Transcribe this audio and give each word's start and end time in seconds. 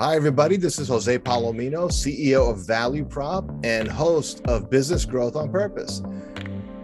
Hi, 0.00 0.14
everybody. 0.14 0.56
This 0.56 0.78
is 0.78 0.86
Jose 0.86 1.18
Palomino, 1.18 1.90
CEO 1.90 2.52
of 2.52 2.64
Value 2.64 3.04
Prop 3.04 3.50
and 3.64 3.88
host 3.88 4.40
of 4.46 4.70
Business 4.70 5.04
Growth 5.04 5.34
on 5.34 5.50
Purpose. 5.50 6.02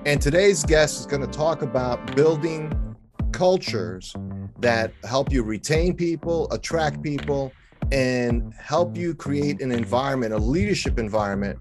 And 0.05 0.21
today's 0.21 0.65
guest 0.65 0.99
is 0.99 1.07
going 1.07 1.21
to 1.21 1.29
talk 1.29 1.63
about 1.63 2.17
building 2.17 2.97
cultures 3.31 4.17
that 4.59 4.93
help 5.05 5.31
you 5.31 5.45
retain 5.45 5.95
people, 5.95 6.51
attract 6.51 7.05
people, 7.05 7.53
and 7.93 8.53
help 8.55 8.97
you 8.97 9.15
create 9.15 9.63
an 9.63 9.71
environment, 9.71 10.35
a 10.35 10.39
leadership 10.39 10.99
environment, 10.99 11.57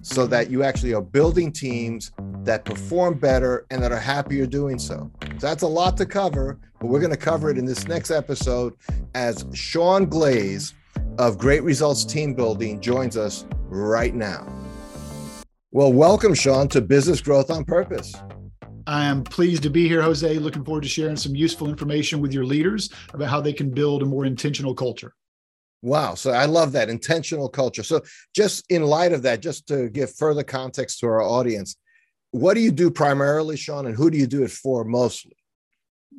so 0.00 0.26
that 0.26 0.50
you 0.50 0.62
actually 0.62 0.94
are 0.94 1.02
building 1.02 1.52
teams 1.52 2.10
that 2.44 2.64
perform 2.64 3.18
better 3.18 3.66
and 3.70 3.82
that 3.82 3.92
are 3.92 4.00
happier 4.00 4.46
doing 4.46 4.78
so. 4.78 5.10
So 5.20 5.46
that's 5.46 5.62
a 5.62 5.68
lot 5.68 5.98
to 5.98 6.06
cover, 6.06 6.58
but 6.80 6.86
we're 6.86 7.00
going 7.00 7.10
to 7.10 7.18
cover 7.18 7.50
it 7.50 7.58
in 7.58 7.66
this 7.66 7.86
next 7.86 8.10
episode 8.10 8.72
as 9.14 9.44
Sean 9.52 10.06
Glaze 10.06 10.72
of 11.18 11.38
Great 11.38 11.62
Results 11.62 12.04
Team 12.04 12.34
Building 12.34 12.80
joins 12.80 13.16
us 13.16 13.46
right 13.68 14.14
now. 14.14 14.46
Well, 15.72 15.92
welcome, 15.92 16.34
Sean, 16.34 16.68
to 16.68 16.80
Business 16.80 17.20
Growth 17.20 17.50
on 17.50 17.64
Purpose. 17.64 18.14
I 18.86 19.06
am 19.06 19.24
pleased 19.24 19.62
to 19.64 19.70
be 19.70 19.88
here, 19.88 20.00
Jose. 20.00 20.38
Looking 20.38 20.64
forward 20.64 20.84
to 20.84 20.88
sharing 20.88 21.16
some 21.16 21.34
useful 21.34 21.68
information 21.68 22.20
with 22.20 22.32
your 22.32 22.44
leaders 22.44 22.90
about 23.12 23.28
how 23.28 23.40
they 23.40 23.52
can 23.52 23.70
build 23.70 24.02
a 24.02 24.06
more 24.06 24.24
intentional 24.24 24.74
culture. 24.74 25.12
Wow. 25.82 26.14
So 26.14 26.30
I 26.30 26.46
love 26.46 26.72
that 26.72 26.88
intentional 26.88 27.48
culture. 27.48 27.82
So, 27.82 28.02
just 28.34 28.64
in 28.70 28.82
light 28.82 29.12
of 29.12 29.22
that, 29.22 29.40
just 29.40 29.66
to 29.68 29.88
give 29.90 30.14
further 30.14 30.42
context 30.42 31.00
to 31.00 31.06
our 31.06 31.22
audience, 31.22 31.76
what 32.30 32.54
do 32.54 32.60
you 32.60 32.70
do 32.70 32.90
primarily, 32.90 33.56
Sean, 33.56 33.86
and 33.86 33.96
who 33.96 34.10
do 34.10 34.18
you 34.18 34.26
do 34.26 34.42
it 34.42 34.50
for 34.50 34.84
mostly? 34.84 35.36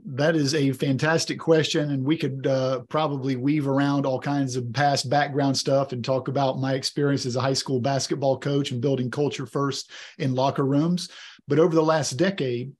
That 0.05 0.35
is 0.35 0.53
a 0.53 0.71
fantastic 0.71 1.39
question, 1.39 1.91
and 1.91 2.03
we 2.03 2.17
could 2.17 2.47
uh, 2.47 2.81
probably 2.87 3.35
weave 3.35 3.67
around 3.67 4.05
all 4.05 4.19
kinds 4.19 4.55
of 4.55 4.71
past 4.71 5.09
background 5.09 5.57
stuff 5.57 5.91
and 5.91 6.03
talk 6.03 6.27
about 6.27 6.59
my 6.59 6.75
experience 6.75 7.25
as 7.25 7.35
a 7.35 7.41
high 7.41 7.53
school 7.53 7.79
basketball 7.79 8.39
coach 8.39 8.71
and 8.71 8.81
building 8.81 9.11
culture 9.11 9.45
first 9.45 9.91
in 10.17 10.35
locker 10.35 10.65
rooms. 10.65 11.09
But 11.47 11.59
over 11.59 11.75
the 11.75 11.83
last 11.83 12.11
decade, 12.11 12.71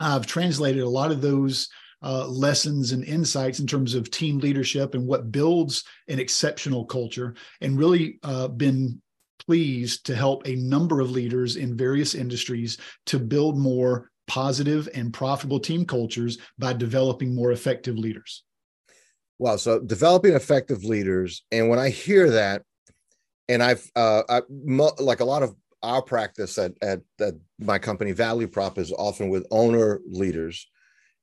I've 0.00 0.26
translated 0.26 0.82
a 0.82 0.88
lot 0.88 1.10
of 1.10 1.20
those 1.20 1.68
uh, 2.02 2.26
lessons 2.26 2.92
and 2.92 3.04
insights 3.04 3.60
in 3.60 3.66
terms 3.66 3.94
of 3.94 4.10
team 4.10 4.38
leadership 4.38 4.94
and 4.94 5.06
what 5.06 5.32
builds 5.32 5.84
an 6.08 6.18
exceptional 6.18 6.84
culture, 6.84 7.34
and 7.60 7.78
really 7.78 8.18
uh, 8.22 8.48
been 8.48 9.00
pleased 9.46 10.06
to 10.06 10.14
help 10.14 10.46
a 10.46 10.56
number 10.56 11.00
of 11.00 11.10
leaders 11.10 11.56
in 11.56 11.76
various 11.76 12.14
industries 12.14 12.78
to 13.06 13.18
build 13.18 13.58
more 13.58 14.10
positive 14.26 14.88
and 14.94 15.12
profitable 15.12 15.60
team 15.60 15.84
cultures 15.84 16.38
by 16.58 16.72
developing 16.72 17.34
more 17.34 17.52
effective 17.52 17.96
leaders. 17.96 18.42
Wow. 19.38 19.56
So 19.56 19.80
developing 19.80 20.34
effective 20.34 20.84
leaders. 20.84 21.44
And 21.50 21.68
when 21.68 21.78
I 21.78 21.90
hear 21.90 22.30
that, 22.30 22.62
and 23.48 23.62
I've, 23.62 23.90
uh, 23.94 24.22
I, 24.28 24.42
like 24.98 25.20
a 25.20 25.24
lot 25.24 25.42
of 25.42 25.54
our 25.82 26.00
practice 26.00 26.56
at, 26.56 26.72
at, 26.80 27.00
at 27.20 27.34
my 27.58 27.78
company, 27.78 28.12
Value 28.12 28.48
Prop, 28.48 28.78
is 28.78 28.92
often 28.92 29.28
with 29.28 29.46
owner 29.50 30.00
leaders 30.06 30.66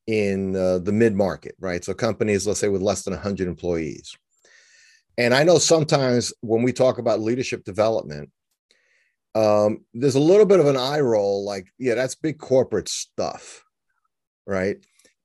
in 0.07 0.55
uh, 0.55 0.79
the 0.79 0.91
mid 0.91 1.15
market, 1.15 1.55
right? 1.59 1.83
So 1.83 1.93
companies, 1.93 2.45
let's 2.45 2.59
say, 2.59 2.69
with 2.69 2.81
less 2.81 3.03
than 3.03 3.13
100 3.13 3.47
employees. 3.47 4.15
And 5.17 5.33
I 5.33 5.43
know 5.43 5.57
sometimes 5.57 6.33
when 6.41 6.63
we 6.63 6.73
talk 6.73 6.97
about 6.97 7.19
leadership 7.19 7.63
development, 7.63 8.29
um, 9.35 9.85
there's 9.93 10.15
a 10.15 10.19
little 10.19 10.45
bit 10.45 10.59
of 10.59 10.67
an 10.67 10.77
eye 10.77 10.99
roll, 10.99 11.45
like, 11.45 11.67
yeah, 11.79 11.95
that's 11.95 12.15
big 12.15 12.37
corporate 12.37 12.89
stuff, 12.89 13.63
right? 14.45 14.77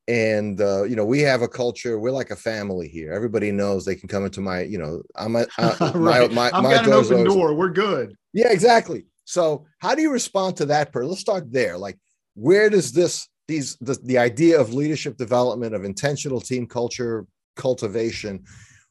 And 0.09 0.61
uh, 0.61 0.85
you 0.85 0.95
know, 0.95 1.05
we 1.05 1.21
have 1.23 1.43
a 1.43 1.49
culture. 1.49 1.99
We're 1.99 2.13
like 2.13 2.31
a 2.31 2.37
family 2.37 2.87
here. 2.87 3.13
Everybody 3.13 3.51
knows 3.51 3.85
they 3.85 3.97
can 3.97 4.09
come 4.09 4.25
into 4.25 4.41
my, 4.41 4.61
you 4.63 4.79
know, 4.79 5.03
I'm 5.17 5.35
a 5.35 5.47
uh, 5.59 5.93
right. 5.97 6.31
my 6.31 6.51
my, 6.51 6.57
I've 6.57 6.63
my 6.63 6.75
got 6.75 6.87
an 6.87 6.93
open 6.93 7.25
door. 7.25 7.55
We're 7.55 7.71
good. 7.71 8.15
Yeah, 8.33 8.53
exactly. 8.53 9.07
So, 9.25 9.67
how 9.81 9.97
do 9.97 10.03
you 10.03 10.13
respond 10.13 10.59
to 10.59 10.67
that? 10.67 10.93
Per, 10.93 11.05
let's 11.05 11.21
start 11.21 11.51
there. 11.51 11.77
Like, 11.77 11.99
where 12.35 12.71
does 12.71 12.93
this 12.93 13.29
these 13.49 13.77
the, 13.81 13.99
the 14.05 14.19
idea 14.19 14.61
of 14.61 14.73
leadership 14.73 15.17
development 15.17 15.75
of 15.75 15.85
intentional 15.85 16.41
team 16.41 16.69
culture 16.69 17.27
cultivation 17.57 18.45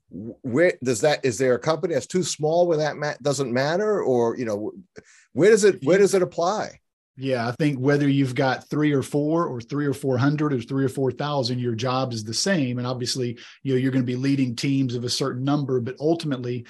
where 0.10 0.74
does 0.84 1.02
that 1.02 1.24
is 1.26 1.38
there 1.38 1.56
a 1.56 1.60
company 1.60 1.94
that's 1.94 2.08
too 2.08 2.24
small 2.24 2.68
where 2.68 2.78
that 2.78 2.98
ma- 2.98 3.14
doesn't 3.22 3.52
matter? 3.52 4.02
Or 4.02 4.38
you 4.38 4.46
know 4.46 4.72
where 5.34 5.52
does 5.52 5.64
it 5.64 5.80
where 5.84 5.98
does 5.98 6.14
it 6.14 6.22
apply? 6.22 6.80
Yeah 7.18 7.48
i 7.48 7.52
think 7.54 7.80
whether 7.80 8.10
you've 8.10 8.36
got 8.36 8.70
three 8.70 8.92
or 8.92 9.02
four 9.02 9.48
or 9.48 9.62
three 9.62 9.86
or 9.86 9.94
four 9.94 10.18
hundred 10.18 10.54
or 10.54 10.60
three 10.60 10.84
or 10.84 10.90
four 10.90 11.12
thousand 11.12 11.60
your 11.60 11.76
job 11.76 12.14
is 12.14 12.24
the 12.24 12.34
same. 12.34 12.78
And 12.78 12.88
obviously 12.88 13.38
you 13.64 13.74
know 13.74 13.80
you're 13.80 13.92
going 13.92 14.04
to 14.04 14.12
be 14.12 14.18
leading 14.18 14.56
teams 14.56 14.96
of 14.96 15.04
a 15.04 15.10
certain 15.10 15.44
number. 15.44 15.80
But 15.80 15.96
ultimately 16.00 16.66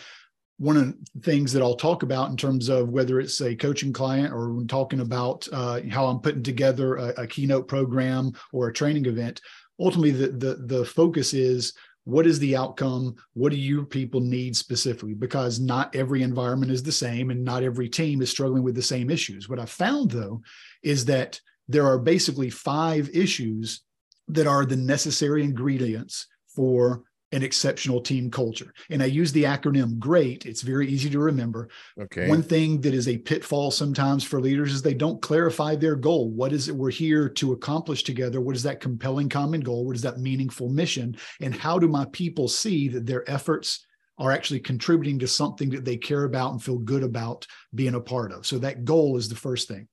one 0.58 0.78
of 0.78 0.96
the 1.14 1.22
things 1.22 1.52
that 1.52 1.62
I'll 1.62 1.76
talk 1.76 2.04
about 2.04 2.30
in 2.30 2.38
terms 2.38 2.70
of 2.70 2.90
whether 2.90 3.20
it's 3.20 3.42
a 3.42 3.56
coaching 3.56 3.92
client 3.92 4.34
or 4.34 4.54
when 4.54 4.68
talking 4.68 5.02
about 5.02 5.46
uh, 5.52 5.82
how 5.92 6.06
I'm 6.06 6.20
putting 6.20 6.44
together 6.44 6.96
a, 6.96 7.24
a, 7.24 7.28
keynote 7.28 7.68
program 7.68 8.32
or 8.54 8.70
a 8.70 8.74
training 8.74 9.06
event, 9.06 9.42
ultimately 9.82 10.12
the, 10.12 10.28
the 10.30 10.56
the 10.66 10.86
focus 10.86 11.34
is 11.34 11.74
what 12.06 12.26
is 12.26 12.40
the 12.40 12.56
outcome? 12.56 13.16
What 13.34 13.52
do 13.52 13.58
you 13.58 13.84
people 13.84 14.22
need 14.22 14.56
specifically? 14.56 15.14
Because 15.14 15.60
not 15.60 15.94
every 15.96 16.22
environment 16.22 16.72
is 16.72 16.82
the 16.82 16.92
same 16.92 17.32
and 17.32 17.44
not 17.44 17.64
every 17.64 17.90
team 17.90 18.22
is 18.22 18.30
struggling 18.30 18.64
with 18.64 18.76
the 18.76 18.82
same 18.82 19.10
issues. 19.10 19.50
What 19.50 19.60
i 19.60 19.66
found 19.66 20.12
though 20.12 20.42
is 20.84 21.06
that 21.06 21.42
there 21.68 21.86
are 21.86 21.98
basically 21.98 22.52
five 22.52 23.10
issues 23.10 23.82
that 24.28 24.48
are 24.48 24.66
the 24.66 24.76
necessary 24.76 25.44
ingredients 25.44 26.28
for 26.56 27.04
an 27.36 27.44
exceptional 27.44 28.00
team 28.00 28.32
culture. 28.32 28.74
And 28.90 29.04
I 29.04 29.08
use 29.08 29.34
the 29.34 29.44
acronym 29.44 30.00
GREAT. 30.00 30.46
It's 30.46 30.62
very 30.62 30.88
easy 30.88 31.10
to 31.10 31.20
remember. 31.20 31.68
Okay. 32.00 32.30
One 32.30 32.42
thing 32.42 32.80
that 32.82 32.94
is 32.94 33.10
a 33.10 33.18
pitfall 33.18 33.72
sometimes 33.72 34.24
for 34.24 34.40
leaders 34.40 34.72
is 34.72 34.82
they 34.82 34.94
don't 34.94 35.22
clarify 35.22 35.76
their 35.76 35.98
goal. 35.98 36.30
What 36.30 36.54
is 36.54 36.70
it 36.70 36.76
we're 36.76 36.92
here 36.92 37.28
to 37.28 37.52
accomplish 37.52 38.04
together? 38.04 38.40
What 38.40 38.56
is 38.56 38.64
that 38.64 38.80
compelling 38.80 39.28
common 39.28 39.60
goal? 39.60 39.86
What 39.86 39.98
is 39.98 40.02
that 40.04 40.20
meaningful 40.20 40.70
mission? 40.70 41.18
And 41.42 41.54
how 41.54 41.78
do 41.78 41.90
my 41.90 42.06
people 42.14 42.48
see 42.48 42.88
that 42.88 43.06
their 43.06 43.30
efforts 43.30 43.86
are 44.18 44.32
actually 44.32 44.62
contributing 44.62 45.20
to 45.20 45.28
something 45.28 45.70
that 45.72 45.84
they 45.84 45.98
care 45.98 46.24
about 46.24 46.54
and 46.54 46.64
feel 46.64 46.78
good 46.78 47.04
about 47.04 47.46
being 47.74 47.96
a 47.96 48.00
part 48.00 48.32
of? 48.32 48.46
So 48.46 48.60
that 48.60 48.86
goal 48.86 49.18
is 49.18 49.28
the 49.28 49.36
first 49.36 49.68
thing. 49.68 49.90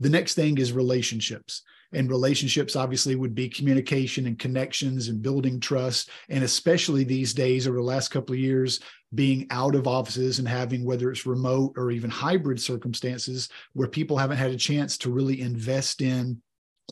The 0.00 0.08
next 0.08 0.34
thing 0.34 0.56
is 0.56 0.72
relationships 0.72 1.64
and 1.92 2.10
relationships 2.10 2.76
obviously 2.76 3.14
would 3.14 3.34
be 3.34 3.48
communication 3.48 4.26
and 4.26 4.38
connections 4.38 5.08
and 5.08 5.22
building 5.22 5.58
trust 5.58 6.10
and 6.28 6.44
especially 6.44 7.04
these 7.04 7.32
days 7.32 7.66
over 7.66 7.76
the 7.76 7.82
last 7.82 8.08
couple 8.08 8.34
of 8.34 8.40
years 8.40 8.80
being 9.14 9.46
out 9.50 9.74
of 9.74 9.86
offices 9.86 10.38
and 10.38 10.46
having 10.46 10.84
whether 10.84 11.10
it's 11.10 11.26
remote 11.26 11.72
or 11.76 11.90
even 11.90 12.10
hybrid 12.10 12.60
circumstances 12.60 13.48
where 13.72 13.88
people 13.88 14.18
haven't 14.18 14.36
had 14.36 14.50
a 14.50 14.56
chance 14.56 14.98
to 14.98 15.10
really 15.10 15.40
invest 15.40 16.02
in 16.02 16.40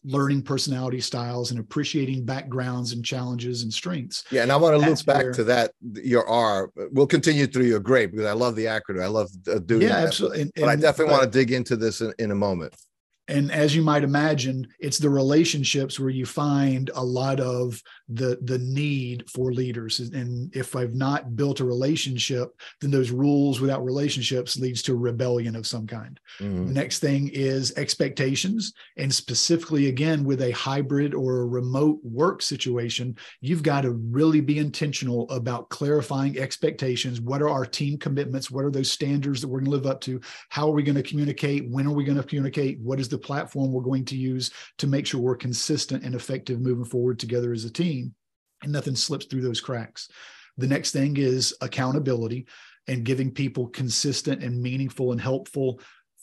learning 0.04 0.42
personality 0.42 1.00
styles 1.00 1.50
and 1.50 1.60
appreciating 1.60 2.24
backgrounds 2.24 2.92
and 2.92 3.04
challenges 3.04 3.62
and 3.62 3.72
strengths. 3.72 4.24
Yeah, 4.30 4.42
and 4.42 4.52
I 4.52 4.56
want 4.56 4.78
to 4.78 4.86
loop 4.86 5.04
back 5.04 5.22
where, 5.22 5.32
to 5.32 5.44
that 5.44 5.72
your 5.94 6.28
R. 6.28 6.70
We'll 6.92 7.06
continue 7.06 7.46
through 7.46 7.64
your 7.64 7.80
great 7.80 8.12
because 8.12 8.26
I 8.26 8.32
love 8.32 8.56
the 8.56 8.66
acronym. 8.66 9.02
I 9.02 9.08
love 9.08 9.30
uh, 9.50 9.58
doing 9.58 9.82
yeah, 9.82 9.88
that. 9.88 10.06
absolutely. 10.08 10.42
And, 10.42 10.52
but 10.54 10.62
and, 10.62 10.70
I 10.70 10.76
definitely 10.76 11.12
but, 11.12 11.20
want 11.20 11.32
to 11.32 11.38
dig 11.38 11.50
into 11.52 11.76
this 11.76 12.02
in, 12.02 12.12
in 12.18 12.30
a 12.30 12.34
moment 12.34 12.74
and 13.28 13.50
as 13.50 13.74
you 13.74 13.82
might 13.82 14.04
imagine 14.04 14.66
it's 14.78 14.98
the 14.98 15.10
relationships 15.10 15.98
where 15.98 16.10
you 16.10 16.24
find 16.24 16.90
a 16.94 17.02
lot 17.02 17.40
of 17.40 17.82
the 18.08 18.38
the 18.42 18.58
need 18.58 19.28
for 19.30 19.52
leaders. 19.52 20.00
And 20.00 20.54
if 20.54 20.76
i've 20.76 20.94
not 20.94 21.36
built 21.36 21.60
a 21.60 21.64
relationship 21.64 22.58
then 22.80 22.90
those 22.90 23.10
rules 23.10 23.60
without 23.60 23.84
relationships 23.84 24.58
leads 24.58 24.82
to 24.82 24.94
rebellion 24.94 25.56
of 25.56 25.66
some 25.66 25.86
kind. 25.86 26.18
Mm-hmm. 26.40 26.66
the 26.66 26.72
next 26.72 27.00
thing 27.00 27.28
is 27.32 27.72
expectations. 27.76 28.72
And 28.96 29.12
specifically 29.12 29.88
again 29.88 30.24
with 30.24 30.42
a 30.42 30.52
hybrid 30.52 31.14
or 31.14 31.40
a 31.40 31.46
remote 31.46 31.98
work 32.02 32.42
situation 32.42 33.16
you've 33.40 33.62
got 33.62 33.82
to 33.82 33.92
really 33.92 34.40
be 34.40 34.58
intentional 34.58 35.28
about 35.30 35.68
clarifying 35.68 36.38
expectations. 36.38 37.20
What 37.20 37.42
are 37.42 37.48
our 37.48 37.66
team 37.66 37.98
commitments? 37.98 38.50
What 38.50 38.64
are 38.64 38.70
those 38.70 38.90
standards 38.90 39.40
that 39.40 39.48
we're 39.48 39.60
going 39.60 39.70
to 39.70 39.76
live 39.76 39.86
up 39.86 40.00
to? 40.02 40.20
How 40.48 40.68
are 40.68 40.74
we 40.74 40.82
going 40.82 40.96
to 40.96 41.02
communicate? 41.02 41.68
When 41.68 41.86
are 41.86 41.92
we 41.92 42.04
going 42.04 42.18
to 42.18 42.24
communicate? 42.24 42.78
What 42.80 43.00
is 43.00 43.08
the 43.08 43.15
platform 43.18 43.72
we're 43.72 43.82
going 43.82 44.04
to 44.06 44.16
use 44.16 44.50
to 44.78 44.86
make 44.86 45.06
sure 45.06 45.20
we're 45.20 45.36
consistent 45.36 46.04
and 46.04 46.14
effective 46.14 46.60
moving 46.60 46.84
forward 46.84 47.18
together 47.18 47.52
as 47.52 47.64
a 47.64 47.70
team 47.70 48.14
and 48.62 48.72
nothing 48.72 48.96
slips 48.96 49.26
through 49.26 49.42
those 49.42 49.60
cracks. 49.60 50.08
The 50.58 50.66
next 50.66 50.92
thing 50.92 51.16
is 51.16 51.54
accountability 51.60 52.46
and 52.88 53.04
giving 53.04 53.30
people 53.30 53.68
consistent 53.68 54.42
and 54.42 54.62
meaningful 54.62 55.12
and 55.12 55.20
helpful 55.20 55.80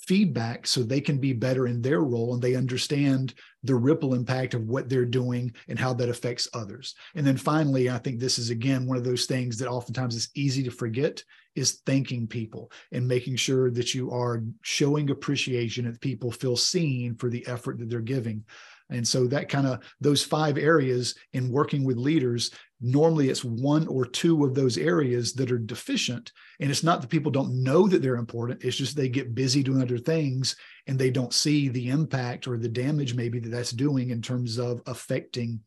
feedback 0.08 0.68
so 0.68 0.84
they 0.84 1.02
can 1.02 1.18
be 1.18 1.34
better 1.34 1.68
in 1.68 1.82
their 1.82 2.02
role 2.02 2.34
and 2.34 2.42
they 2.42 2.56
understand 2.56 3.34
the 3.64 3.76
ripple 3.76 4.14
impact 4.14 4.54
of 4.54 4.68
what 4.68 4.90
they're 4.90 5.06
doing 5.06 5.54
and 5.70 5.80
how 5.80 5.94
that 5.94 6.10
affects 6.10 6.48
others. 6.54 6.96
And 7.16 7.26
then 7.26 7.38
finally, 7.38 7.90
I 7.90 7.98
think 7.98 8.20
this 8.20 8.38
is 8.38 8.50
again 8.50 8.86
one 8.86 8.98
of 8.98 9.06
those 9.06 9.26
things 9.26 9.58
that 9.58 9.70
oftentimes 9.70 10.16
is 10.16 10.30
easy 10.36 10.64
to 10.64 10.72
forget 10.72 11.24
is 11.56 11.82
thanking 11.86 12.28
people 12.28 12.72
and 12.92 13.08
making 13.08 13.36
sure 13.36 13.70
that 13.72 13.94
you 13.94 14.12
are 14.12 14.44
showing 14.62 15.10
appreciation 15.10 15.86
that 15.86 16.02
people 16.02 16.32
feel 16.32 16.58
seen 16.58 17.16
for 17.16 17.30
the 17.30 17.46
effort 17.48 17.80
that 17.80 17.90
they're 17.90 18.02
giving. 18.02 18.44
And 18.94 19.08
so 19.08 19.26
that 19.28 19.50
kind 19.50 19.66
of 19.66 19.80
those 20.00 20.24
five 20.24 20.58
areas 20.58 21.16
in 21.34 21.50
working 21.52 21.84
with 21.84 21.98
leaders, 21.98 22.52
normally 22.80 23.30
it's 23.30 23.44
one 23.44 23.88
or 23.88 24.06
two 24.06 24.46
of 24.46 24.54
those 24.54 24.78
areas 24.78 25.34
that 25.34 25.52
are 25.52 25.58
deficient. 25.58 26.32
And 26.60 26.70
it's 26.70 26.84
not 26.84 27.02
that 27.02 27.10
people 27.10 27.32
don't 27.32 27.64
know 27.64 27.88
that 27.88 28.02
they're 28.02 28.16
important, 28.16 28.64
it's 28.64 28.78
just 28.78 28.96
they 28.96 29.10
get 29.10 29.36
busy 29.36 29.64
doing 29.64 29.82
other 29.82 29.98
things 29.98 30.56
and 30.88 31.00
they 31.00 31.10
don't 31.10 31.34
see 31.34 31.70
the 31.70 31.90
impact 31.90 32.48
or 32.48 32.58
the 32.58 32.70
damage 32.70 33.16
maybe 33.16 33.40
that 33.40 33.50
that's 33.50 33.72
doing 33.72 34.12
in 34.12 34.22
terms 34.22 34.60
of 34.60 34.82
affecting 34.86 35.62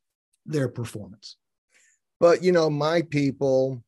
their 0.44 0.69
performance. 0.69 1.37
But, 2.20 2.43
you 2.43 2.52
know, 2.52 2.70
my 2.70 3.02
people, 3.02 3.82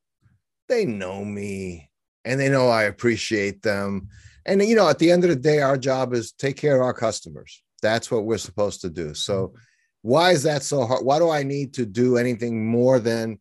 they 0.68 0.84
know 0.84 1.24
me 1.24 1.90
and 2.24 2.40
they 2.40 2.48
know 2.48 2.68
I 2.68 2.84
appreciate 2.84 3.62
them. 3.62 4.08
And, 4.44 4.62
you 4.62 4.74
know, 4.74 4.88
at 4.88 4.98
the 4.98 5.10
end 5.10 5.24
of 5.24 5.30
the 5.30 5.36
day, 5.36 5.60
our 5.60 5.78
job 5.78 6.12
is 6.12 6.32
take 6.32 6.56
care 6.56 6.76
of 6.76 6.82
our 6.82 6.92
customers 6.92 7.62
that's 7.82 8.10
what 8.10 8.24
we're 8.24 8.38
supposed 8.38 8.80
to 8.82 8.90
do. 8.90 9.14
So, 9.14 9.54
why 10.02 10.30
is 10.30 10.42
that 10.44 10.62
so 10.62 10.86
hard? 10.86 11.04
Why 11.04 11.18
do 11.18 11.30
I 11.30 11.42
need 11.42 11.74
to 11.74 11.86
do 11.86 12.16
anything 12.16 12.66
more 12.66 12.98
than 12.98 13.38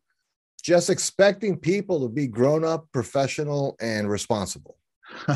just 0.62 0.90
expecting 0.90 1.56
people 1.56 2.00
to 2.02 2.08
be 2.08 2.26
grown 2.26 2.64
up, 2.64 2.86
professional, 2.92 3.76
and 3.80 4.10
responsible? 4.10 4.76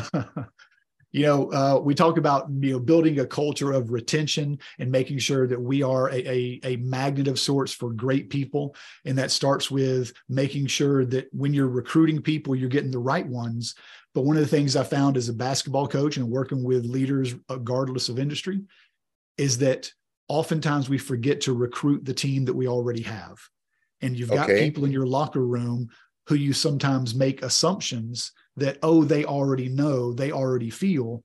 you 1.11 1.21
know, 1.21 1.51
uh, 1.51 1.79
we 1.79 1.95
talk 1.95 2.17
about 2.17 2.47
you 2.59 2.73
know 2.73 2.79
building 2.79 3.19
a 3.19 3.25
culture 3.25 3.71
of 3.71 3.91
retention 3.91 4.59
and 4.79 4.91
making 4.91 5.19
sure 5.19 5.47
that 5.47 5.59
we 5.59 5.81
are 5.81 6.09
a, 6.09 6.27
a, 6.27 6.59
a 6.63 6.75
magnet 6.77 7.27
of 7.27 7.39
sorts 7.39 7.71
for 7.71 7.91
great 7.91 8.29
people, 8.29 8.75
and 9.05 9.17
that 9.17 9.31
starts 9.31 9.71
with 9.71 10.11
making 10.27 10.67
sure 10.67 11.05
that 11.05 11.27
when 11.31 11.53
you're 11.53 11.67
recruiting 11.67 12.21
people, 12.21 12.55
you're 12.55 12.69
getting 12.69 12.91
the 12.91 12.99
right 12.99 13.25
ones. 13.25 13.75
But 14.13 14.25
one 14.25 14.37
of 14.37 14.43
the 14.43 14.47
things 14.47 14.75
I 14.75 14.83
found 14.83 15.17
as 15.17 15.29
a 15.29 15.33
basketball 15.33 15.87
coach 15.87 16.17
and 16.17 16.29
working 16.29 16.63
with 16.63 16.85
leaders, 16.85 17.33
regardless 17.49 18.09
of 18.09 18.19
industry, 18.19 18.61
is 19.37 19.57
that 19.59 19.91
oftentimes 20.27 20.89
we 20.89 20.97
forget 20.97 21.41
to 21.41 21.53
recruit 21.53 22.05
the 22.05 22.13
team 22.13 22.45
that 22.45 22.55
we 22.55 22.67
already 22.67 23.01
have. 23.01 23.37
And 24.01 24.17
you've 24.17 24.29
got 24.29 24.49
okay. 24.49 24.65
people 24.65 24.85
in 24.85 24.91
your 24.91 25.07
locker 25.07 25.45
room 25.45 25.89
who 26.27 26.35
you 26.35 26.53
sometimes 26.53 27.15
make 27.15 27.41
assumptions 27.41 28.31
that, 28.57 28.77
oh, 28.83 29.03
they 29.03 29.25
already 29.25 29.69
know, 29.69 30.13
they 30.13 30.31
already 30.31 30.69
feel, 30.69 31.23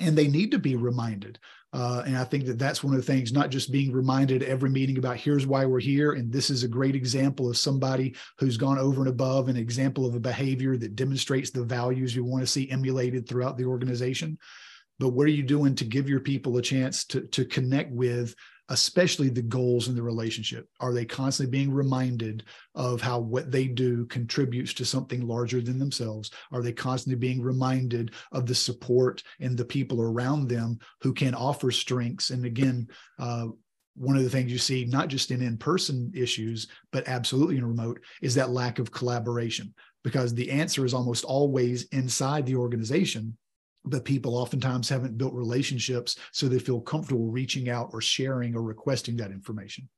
and 0.00 0.16
they 0.16 0.28
need 0.28 0.50
to 0.50 0.58
be 0.58 0.76
reminded. 0.76 1.38
Uh, 1.72 2.02
and 2.06 2.16
I 2.16 2.24
think 2.24 2.46
that 2.46 2.58
that's 2.58 2.82
one 2.82 2.94
of 2.94 3.00
the 3.04 3.12
things, 3.12 3.32
not 3.32 3.50
just 3.50 3.72
being 3.72 3.92
reminded 3.92 4.42
every 4.42 4.70
meeting 4.70 4.98
about 4.98 5.16
here's 5.16 5.46
why 5.46 5.66
we're 5.66 5.80
here. 5.80 6.12
And 6.12 6.32
this 6.32 6.48
is 6.48 6.62
a 6.62 6.68
great 6.68 6.94
example 6.94 7.50
of 7.50 7.58
somebody 7.58 8.14
who's 8.38 8.56
gone 8.56 8.78
over 8.78 9.00
and 9.00 9.08
above, 9.08 9.48
an 9.48 9.56
example 9.56 10.06
of 10.06 10.14
a 10.14 10.20
behavior 10.20 10.76
that 10.78 10.96
demonstrates 10.96 11.50
the 11.50 11.64
values 11.64 12.16
you 12.16 12.24
want 12.24 12.42
to 12.42 12.46
see 12.46 12.70
emulated 12.70 13.28
throughout 13.28 13.58
the 13.58 13.66
organization 13.66 14.38
but 14.98 15.10
what 15.10 15.26
are 15.26 15.30
you 15.30 15.42
doing 15.42 15.74
to 15.76 15.84
give 15.84 16.08
your 16.08 16.20
people 16.20 16.56
a 16.56 16.62
chance 16.62 17.04
to, 17.06 17.22
to 17.22 17.44
connect 17.44 17.92
with 17.92 18.34
especially 18.68 19.28
the 19.28 19.42
goals 19.42 19.88
in 19.88 19.94
the 19.94 20.02
relationship? 20.02 20.68
Are 20.80 20.92
they 20.92 21.04
constantly 21.04 21.50
being 21.50 21.72
reminded 21.72 22.44
of 22.74 23.00
how 23.00 23.20
what 23.20 23.52
they 23.52 23.68
do 23.68 24.06
contributes 24.06 24.74
to 24.74 24.84
something 24.84 25.26
larger 25.26 25.60
than 25.60 25.78
themselves? 25.78 26.30
Are 26.50 26.62
they 26.62 26.72
constantly 26.72 27.18
being 27.18 27.40
reminded 27.40 28.12
of 28.32 28.46
the 28.46 28.54
support 28.54 29.22
and 29.40 29.56
the 29.56 29.64
people 29.64 30.00
around 30.00 30.48
them 30.48 30.78
who 31.00 31.12
can 31.12 31.34
offer 31.34 31.70
strengths? 31.70 32.30
And 32.30 32.44
again 32.44 32.88
uh, 33.18 33.46
one 33.94 34.16
of 34.16 34.24
the 34.24 34.30
things 34.30 34.52
you 34.52 34.58
see 34.58 34.84
not 34.84 35.08
just 35.08 35.30
in 35.30 35.42
in-person 35.42 36.12
issues 36.14 36.68
but 36.92 37.08
absolutely 37.08 37.56
in 37.56 37.64
remote 37.64 38.00
is 38.20 38.34
that 38.34 38.50
lack 38.50 38.78
of 38.78 38.92
collaboration 38.92 39.72
because 40.04 40.34
the 40.34 40.50
answer 40.50 40.84
is 40.84 40.92
almost 40.92 41.24
always 41.24 41.84
inside 41.84 42.44
the 42.44 42.56
organization 42.56 43.36
but 43.86 44.04
people 44.04 44.36
oftentimes 44.36 44.88
haven't 44.88 45.16
built 45.16 45.32
relationships 45.32 46.16
so 46.32 46.48
they 46.48 46.58
feel 46.58 46.80
comfortable 46.80 47.30
reaching 47.30 47.68
out 47.68 47.90
or 47.92 48.00
sharing 48.00 48.54
or 48.54 48.62
requesting 48.62 49.16
that 49.16 49.30
information. 49.30 49.88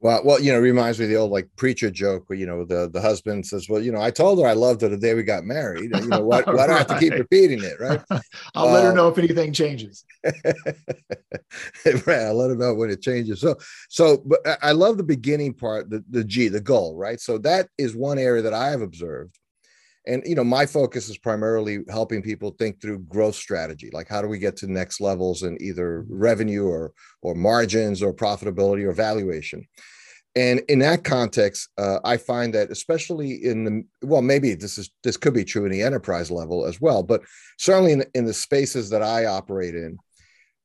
Well 0.00 0.22
well 0.24 0.40
you 0.40 0.52
know 0.52 0.60
reminds 0.60 1.00
me 1.00 1.06
of 1.06 1.10
the 1.10 1.16
old 1.16 1.32
like 1.32 1.48
preacher 1.56 1.90
joke 1.90 2.28
where 2.28 2.38
you 2.38 2.46
know 2.46 2.64
the 2.64 2.88
the 2.88 3.00
husband 3.00 3.44
says 3.44 3.68
well 3.68 3.82
you 3.82 3.90
know 3.90 4.00
i 4.00 4.12
told 4.12 4.38
her 4.38 4.46
i 4.46 4.52
loved 4.52 4.82
her 4.82 4.88
the 4.88 4.96
day 4.96 5.12
we 5.12 5.24
got 5.24 5.42
married 5.42 5.90
you 5.92 6.06
know 6.06 6.22
why, 6.22 6.42
why 6.46 6.68
do 6.68 6.72
i 6.72 6.78
have 6.78 6.86
to 6.86 6.98
keep 7.00 7.14
repeating 7.14 7.64
it? 7.64 7.80
Right? 7.80 8.00
I'll 8.54 8.70
let 8.70 8.84
her 8.84 8.92
uh, 8.92 8.94
know 8.94 9.08
if 9.08 9.18
anything 9.18 9.52
changes. 9.52 10.04
Right 12.06 12.20
i'll 12.20 12.34
let 12.34 12.50
her 12.50 12.56
know 12.56 12.74
when 12.74 12.90
it 12.90 13.02
changes. 13.02 13.40
So 13.40 13.56
so 13.88 14.22
but 14.24 14.40
i 14.62 14.70
love 14.72 14.98
the 14.98 15.02
beginning 15.02 15.54
part 15.54 15.90
the, 15.90 16.04
the 16.10 16.22
g 16.22 16.48
the 16.48 16.60
goal 16.60 16.96
right? 16.96 17.18
So 17.18 17.38
that 17.38 17.68
is 17.76 17.96
one 17.96 18.18
area 18.18 18.42
that 18.42 18.54
i 18.54 18.68
have 18.68 18.82
observed 18.82 19.36
and 20.08 20.22
you 20.26 20.34
know 20.34 20.42
my 20.42 20.66
focus 20.66 21.08
is 21.08 21.18
primarily 21.18 21.80
helping 21.88 22.22
people 22.22 22.50
think 22.58 22.80
through 22.80 22.98
growth 23.00 23.34
strategy 23.34 23.90
like 23.92 24.08
how 24.08 24.20
do 24.20 24.26
we 24.26 24.38
get 24.38 24.56
to 24.56 24.66
next 24.66 25.00
levels 25.00 25.42
in 25.42 25.56
either 25.60 26.04
revenue 26.08 26.66
or 26.66 26.92
or 27.22 27.34
margins 27.34 28.02
or 28.02 28.12
profitability 28.12 28.84
or 28.84 28.92
valuation. 28.92 29.66
And 30.36 30.60
in 30.68 30.78
that 30.80 31.04
context 31.04 31.68
uh, 31.78 31.98
i 32.04 32.16
find 32.16 32.54
that 32.54 32.70
especially 32.70 33.44
in 33.44 33.64
the 33.64 34.06
well 34.06 34.22
maybe 34.22 34.54
this 34.54 34.78
is 34.78 34.90
this 35.02 35.16
could 35.16 35.34
be 35.34 35.44
true 35.44 35.64
in 35.64 35.72
the 35.72 35.82
enterprise 35.82 36.30
level 36.30 36.64
as 36.64 36.80
well 36.80 37.02
but 37.02 37.22
certainly 37.58 37.92
in, 37.92 38.04
in 38.14 38.24
the 38.24 38.34
spaces 38.34 38.90
that 38.90 39.02
i 39.02 39.26
operate 39.26 39.74
in 39.74 39.98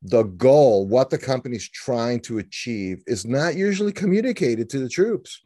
the 0.03 0.23
goal 0.23 0.85
what 0.87 1.09
the 1.09 1.17
company's 1.17 1.69
trying 1.69 2.19
to 2.19 2.37
achieve 2.37 3.01
is 3.07 3.25
not 3.25 3.55
usually 3.55 3.93
communicated 3.93 4.69
to 4.69 4.79
the 4.79 4.89
troops 4.89 5.41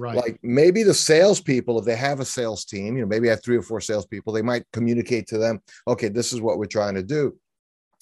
Right. 0.00 0.16
Like 0.16 0.38
maybe 0.42 0.82
the 0.82 0.94
salespeople, 0.94 1.78
if 1.78 1.84
they 1.84 1.94
have 1.94 2.20
a 2.20 2.24
sales 2.24 2.64
team, 2.64 2.96
you 2.96 3.02
know, 3.02 3.06
maybe 3.06 3.28
I 3.28 3.32
have 3.32 3.44
three 3.44 3.58
or 3.58 3.62
four 3.62 3.82
salespeople, 3.82 4.32
they 4.32 4.40
might 4.40 4.64
communicate 4.72 5.26
to 5.26 5.36
them, 5.36 5.60
okay, 5.86 6.08
this 6.08 6.32
is 6.32 6.40
what 6.40 6.56
we're 6.56 6.64
trying 6.64 6.94
to 6.94 7.02
do. 7.02 7.36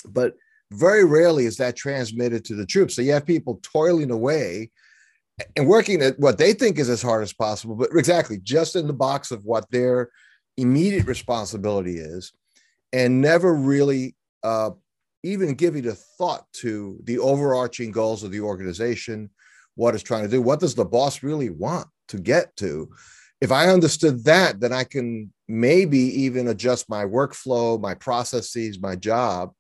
But 0.06 0.34
very 0.70 1.04
rarely 1.04 1.44
is 1.46 1.56
that 1.56 1.74
transmitted 1.74 2.44
to 2.44 2.54
the 2.54 2.64
troops. 2.64 2.94
So 2.94 3.02
you 3.02 3.10
have 3.14 3.26
people 3.26 3.58
toiling 3.64 4.12
away 4.12 4.70
and 5.56 5.66
working 5.66 6.00
at 6.00 6.16
what 6.20 6.38
they 6.38 6.52
think 6.52 6.78
is 6.78 6.88
as 6.88 7.02
hard 7.02 7.24
as 7.24 7.32
possible, 7.32 7.74
but 7.74 7.90
exactly 7.92 8.38
just 8.44 8.76
in 8.76 8.86
the 8.86 8.92
box 8.92 9.32
of 9.32 9.44
what 9.44 9.68
their 9.72 10.10
immediate 10.56 11.06
responsibility 11.06 11.96
is, 11.96 12.32
and 12.92 13.20
never 13.20 13.54
really 13.54 14.14
uh, 14.44 14.70
even 15.24 15.54
giving 15.54 15.88
a 15.88 15.94
thought 15.94 16.46
to 16.52 17.00
the 17.04 17.18
overarching 17.18 17.90
goals 17.90 18.22
of 18.22 18.30
the 18.30 18.40
organization, 18.40 19.30
what 19.78 19.94
it's 19.94 20.02
trying 20.02 20.25
to 20.25 20.28
do. 20.28 20.42
What 20.42 20.58
does 20.58 20.75
the 20.75 20.84
boss 20.84 21.22
really 21.22 21.50
want 21.50 21.86
to 22.08 22.19
get 22.19 22.54
to? 22.56 22.90
If 23.40 23.52
I 23.52 23.69
understood 23.69 24.25
that, 24.25 24.58
then 24.58 24.72
I 24.72 24.82
can 24.82 25.32
maybe 25.46 25.98
even 25.98 26.48
adjust 26.48 26.90
my 26.90 27.04
workflow, 27.04 27.80
my 27.80 27.94
processes, 27.94 28.80
my 28.80 28.96
job 28.96 29.52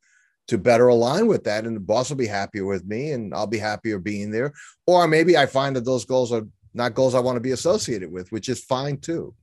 to 0.48 0.58
better 0.58 0.88
align 0.88 1.28
with 1.28 1.44
that. 1.44 1.66
And 1.66 1.76
the 1.76 1.80
boss 1.80 2.08
will 2.08 2.16
be 2.16 2.26
happier 2.26 2.66
with 2.66 2.84
me 2.84 3.12
and 3.12 3.32
I'll 3.32 3.46
be 3.46 3.58
happier 3.58 4.00
being 4.00 4.32
there. 4.32 4.52
Or 4.88 5.06
maybe 5.06 5.36
I 5.36 5.46
find 5.46 5.76
that 5.76 5.84
those 5.84 6.04
goals 6.04 6.32
are 6.32 6.42
not 6.74 6.94
goals 6.94 7.14
I 7.14 7.20
want 7.20 7.36
to 7.36 7.40
be 7.40 7.52
associated 7.52 8.10
with, 8.10 8.32
which 8.32 8.48
is 8.48 8.64
fine 8.64 8.98
too. 8.98 9.34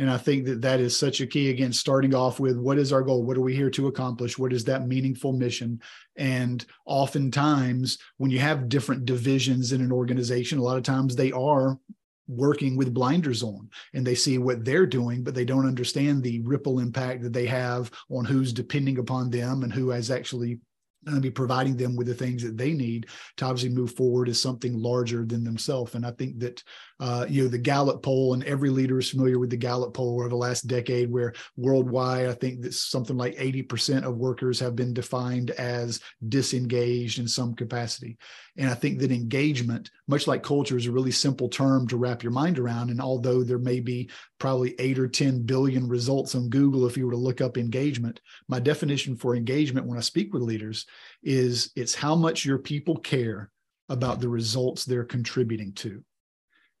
And 0.00 0.10
I 0.10 0.16
think 0.16 0.46
that 0.46 0.62
that 0.62 0.80
is 0.80 0.98
such 0.98 1.20
a 1.20 1.26
key. 1.26 1.50
Again, 1.50 1.74
starting 1.74 2.14
off 2.14 2.40
with 2.40 2.56
what 2.56 2.78
is 2.78 2.90
our 2.90 3.02
goal? 3.02 3.22
What 3.22 3.36
are 3.36 3.42
we 3.42 3.54
here 3.54 3.68
to 3.68 3.86
accomplish? 3.86 4.38
What 4.38 4.50
is 4.50 4.64
that 4.64 4.88
meaningful 4.88 5.34
mission? 5.34 5.78
And 6.16 6.64
oftentimes, 6.86 7.98
when 8.16 8.30
you 8.30 8.38
have 8.38 8.70
different 8.70 9.04
divisions 9.04 9.72
in 9.72 9.82
an 9.82 9.92
organization, 9.92 10.58
a 10.58 10.62
lot 10.62 10.78
of 10.78 10.84
times 10.84 11.14
they 11.14 11.32
are 11.32 11.78
working 12.28 12.78
with 12.78 12.94
blinders 12.94 13.42
on 13.42 13.68
and 13.92 14.06
they 14.06 14.14
see 14.14 14.38
what 14.38 14.64
they're 14.64 14.86
doing, 14.86 15.22
but 15.22 15.34
they 15.34 15.44
don't 15.44 15.66
understand 15.66 16.22
the 16.22 16.40
ripple 16.44 16.78
impact 16.78 17.22
that 17.22 17.34
they 17.34 17.44
have 17.44 17.90
on 18.08 18.24
who's 18.24 18.54
depending 18.54 18.96
upon 18.96 19.28
them 19.28 19.64
and 19.64 19.72
who 19.72 19.90
has 19.90 20.10
actually 20.10 20.60
going 21.04 21.16
to 21.16 21.20
be 21.20 21.30
providing 21.30 21.76
them 21.76 21.96
with 21.96 22.06
the 22.06 22.14
things 22.14 22.42
that 22.42 22.56
they 22.56 22.72
need 22.72 23.06
to 23.36 23.44
obviously 23.44 23.70
move 23.70 23.94
forward 23.94 24.28
as 24.28 24.40
something 24.40 24.74
larger 24.74 25.24
than 25.24 25.44
themselves. 25.44 25.94
And 25.94 26.04
I 26.04 26.10
think 26.12 26.38
that 26.40 26.62
uh, 27.00 27.24
you 27.28 27.42
know 27.42 27.48
the 27.48 27.58
Gallup 27.58 28.02
poll, 28.02 28.34
and 28.34 28.44
every 28.44 28.68
leader 28.68 28.98
is 28.98 29.10
familiar 29.10 29.38
with 29.38 29.50
the 29.50 29.56
Gallup 29.56 29.94
poll 29.94 30.20
over 30.20 30.28
the 30.28 30.36
last 30.36 30.66
decade, 30.66 31.10
where 31.10 31.32
worldwide 31.56 32.26
I 32.26 32.34
think 32.34 32.60
that 32.62 32.74
something 32.74 33.16
like 33.16 33.36
80% 33.36 34.04
of 34.04 34.16
workers 34.16 34.60
have 34.60 34.76
been 34.76 34.92
defined 34.92 35.50
as 35.52 36.00
disengaged 36.28 37.18
in 37.18 37.26
some 37.26 37.54
capacity. 37.54 38.18
And 38.56 38.68
I 38.68 38.74
think 38.74 38.98
that 38.98 39.12
engagement, 39.12 39.90
much 40.06 40.26
like 40.26 40.42
culture, 40.42 40.76
is 40.76 40.86
a 40.86 40.92
really 40.92 41.12
simple 41.12 41.48
term 41.48 41.88
to 41.88 41.96
wrap 41.96 42.22
your 42.22 42.32
mind 42.32 42.58
around. 42.58 42.90
And 42.90 43.00
although 43.00 43.42
there 43.42 43.58
may 43.58 43.80
be 43.80 44.10
probably 44.38 44.74
eight 44.78 44.98
or 44.98 45.08
10 45.08 45.44
billion 45.44 45.88
results 45.88 46.34
on 46.34 46.50
Google 46.50 46.86
if 46.86 46.96
you 46.96 47.06
were 47.06 47.12
to 47.12 47.18
look 47.18 47.40
up 47.40 47.56
engagement, 47.56 48.20
my 48.48 48.60
definition 48.60 49.16
for 49.16 49.34
engagement 49.34 49.86
when 49.86 49.96
I 49.96 50.02
speak 50.02 50.34
with 50.34 50.42
leaders 50.42 50.84
is 51.22 51.70
it's 51.76 51.94
how 51.94 52.14
much 52.14 52.44
your 52.44 52.58
people 52.58 52.96
care 52.96 53.50
about 53.88 54.20
the 54.20 54.28
results 54.28 54.84
they're 54.84 55.04
contributing 55.04 55.72
to. 55.74 56.02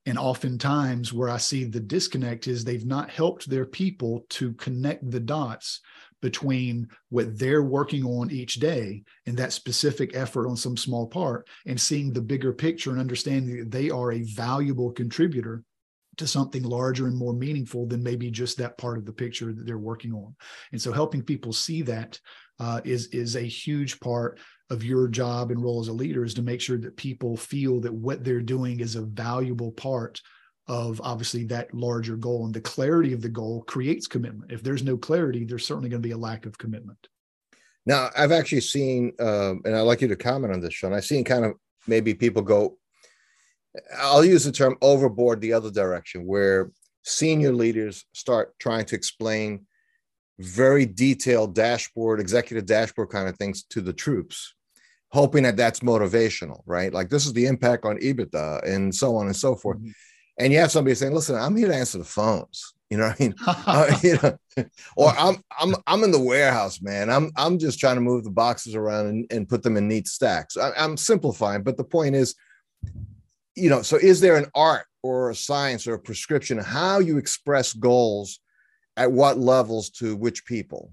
And 0.06 0.18
oftentimes, 0.18 1.12
where 1.12 1.28
I 1.28 1.36
see 1.36 1.64
the 1.64 1.80
disconnect 1.80 2.48
is 2.48 2.64
they've 2.64 2.86
not 2.86 3.10
helped 3.10 3.48
their 3.48 3.66
people 3.66 4.24
to 4.30 4.54
connect 4.54 5.10
the 5.10 5.20
dots 5.20 5.80
between 6.22 6.88
what 7.10 7.38
they're 7.38 7.62
working 7.62 8.04
on 8.04 8.30
each 8.30 8.54
day 8.54 9.02
and 9.26 9.36
that 9.36 9.52
specific 9.52 10.14
effort 10.14 10.48
on 10.48 10.56
some 10.56 10.76
small 10.76 11.06
part 11.06 11.48
and 11.66 11.80
seeing 11.80 12.12
the 12.12 12.20
bigger 12.20 12.52
picture 12.52 12.90
and 12.90 13.00
understanding 13.00 13.58
that 13.58 13.70
they 13.70 13.90
are 13.90 14.12
a 14.12 14.22
valuable 14.22 14.90
contributor 14.90 15.62
to 16.16 16.26
something 16.26 16.62
larger 16.62 17.06
and 17.06 17.16
more 17.16 17.32
meaningful 17.32 17.86
than 17.86 18.02
maybe 18.02 18.30
just 18.30 18.58
that 18.58 18.76
part 18.76 18.98
of 18.98 19.06
the 19.06 19.12
picture 19.12 19.52
that 19.52 19.64
they're 19.64 19.78
working 19.78 20.12
on. 20.12 20.34
And 20.72 20.80
so 20.80 20.92
helping 20.92 21.22
people 21.22 21.52
see 21.52 21.82
that 21.82 22.20
uh, 22.60 22.80
is 22.84 23.06
is 23.08 23.36
a 23.36 23.40
huge 23.40 23.98
part 24.00 24.38
of 24.68 24.84
your 24.84 25.08
job 25.08 25.50
and 25.50 25.62
role 25.62 25.80
as 25.80 25.88
a 25.88 25.92
leader 25.92 26.24
is 26.24 26.34
to 26.34 26.42
make 26.42 26.60
sure 26.60 26.78
that 26.78 26.96
people 26.96 27.36
feel 27.36 27.80
that 27.80 27.92
what 27.92 28.22
they're 28.22 28.42
doing 28.42 28.78
is 28.78 28.94
a 28.94 29.02
valuable 29.02 29.72
part 29.72 30.20
of 30.68 31.00
obviously 31.02 31.44
that 31.44 31.74
larger 31.74 32.16
goal. 32.16 32.44
And 32.44 32.54
the 32.54 32.60
clarity 32.60 33.12
of 33.12 33.22
the 33.22 33.28
goal 33.28 33.64
creates 33.66 34.06
commitment. 34.06 34.52
If 34.52 34.62
there's 34.62 34.84
no 34.84 34.96
clarity 34.96 35.44
there's 35.44 35.66
certainly 35.66 35.88
going 35.88 36.02
to 36.02 36.06
be 36.06 36.12
a 36.12 36.18
lack 36.18 36.46
of 36.46 36.58
commitment. 36.58 37.08
Now 37.86 38.10
i've 38.16 38.32
actually 38.32 38.60
seen 38.60 39.12
um, 39.18 39.62
and 39.64 39.74
i'd 39.74 39.80
like 39.80 40.02
you 40.02 40.08
to 40.08 40.16
comment 40.16 40.52
on 40.52 40.60
this 40.60 40.74
sean. 40.74 40.92
I've 40.92 41.04
seen 41.04 41.24
kind 41.24 41.44
of 41.44 41.54
maybe 41.86 42.14
people 42.14 42.42
go 42.42 42.76
i'll 43.98 44.24
use 44.24 44.44
the 44.44 44.52
term 44.52 44.76
overboard 44.82 45.40
the 45.40 45.52
other 45.52 45.70
direction 45.70 46.26
where 46.26 46.70
senior 47.04 47.52
leaders 47.52 48.04
start 48.12 48.58
trying 48.58 48.84
to 48.84 48.96
explain 48.96 49.66
very 50.40 50.86
detailed 50.86 51.54
dashboard 51.54 52.20
executive 52.20 52.66
dashboard 52.66 53.10
kind 53.10 53.28
of 53.28 53.36
things 53.36 53.62
to 53.64 53.80
the 53.80 53.92
troops 53.92 54.54
hoping 55.12 55.42
that 55.42 55.56
that's 55.56 55.80
motivational 55.80 56.62
right 56.66 56.92
like 56.92 57.10
this 57.10 57.26
is 57.26 57.32
the 57.32 57.46
impact 57.46 57.84
on 57.84 57.98
ebitda 57.98 58.62
and 58.66 58.94
so 58.94 59.16
on 59.16 59.26
and 59.26 59.36
so 59.36 59.54
forth 59.54 59.78
mm-hmm 59.78 59.90
and 60.40 60.52
you 60.52 60.58
have 60.58 60.72
somebody 60.72 60.94
saying, 60.94 61.14
"Listen, 61.14 61.36
I'm 61.36 61.54
here 61.54 61.68
to 61.68 61.74
answer 61.74 61.98
the 61.98 62.04
phones." 62.04 62.72
You 62.88 62.96
know 62.96 63.08
what 63.08 63.20
I 63.20 63.22
mean? 63.22 63.34
uh, 63.46 63.98
you 64.02 64.18
know, 64.22 64.66
or 64.96 65.12
I'm 65.16 65.36
I'm 65.58 65.74
I'm 65.86 66.02
in 66.02 66.10
the 66.10 66.18
warehouse, 66.18 66.80
man. 66.80 67.10
I'm 67.10 67.30
I'm 67.36 67.58
just 67.58 67.78
trying 67.78 67.96
to 67.96 68.00
move 68.00 68.24
the 68.24 68.30
boxes 68.30 68.74
around 68.74 69.06
and, 69.06 69.26
and 69.30 69.48
put 69.48 69.62
them 69.62 69.76
in 69.76 69.86
neat 69.86 70.08
stacks. 70.08 70.56
I, 70.56 70.72
I'm 70.76 70.96
simplifying, 70.96 71.62
but 71.62 71.76
the 71.76 71.84
point 71.84 72.14
is, 72.14 72.34
you 73.54 73.68
know, 73.68 73.82
so 73.82 73.96
is 73.96 74.20
there 74.20 74.36
an 74.36 74.46
art 74.54 74.86
or 75.02 75.30
a 75.30 75.34
science 75.34 75.86
or 75.86 75.94
a 75.94 75.98
prescription 75.98 76.58
how 76.58 76.98
you 76.98 77.18
express 77.18 77.72
goals 77.74 78.40
at 79.00 79.10
what 79.10 79.38
levels 79.38 79.90
to 79.90 80.16
which 80.16 80.44
people? 80.44 80.92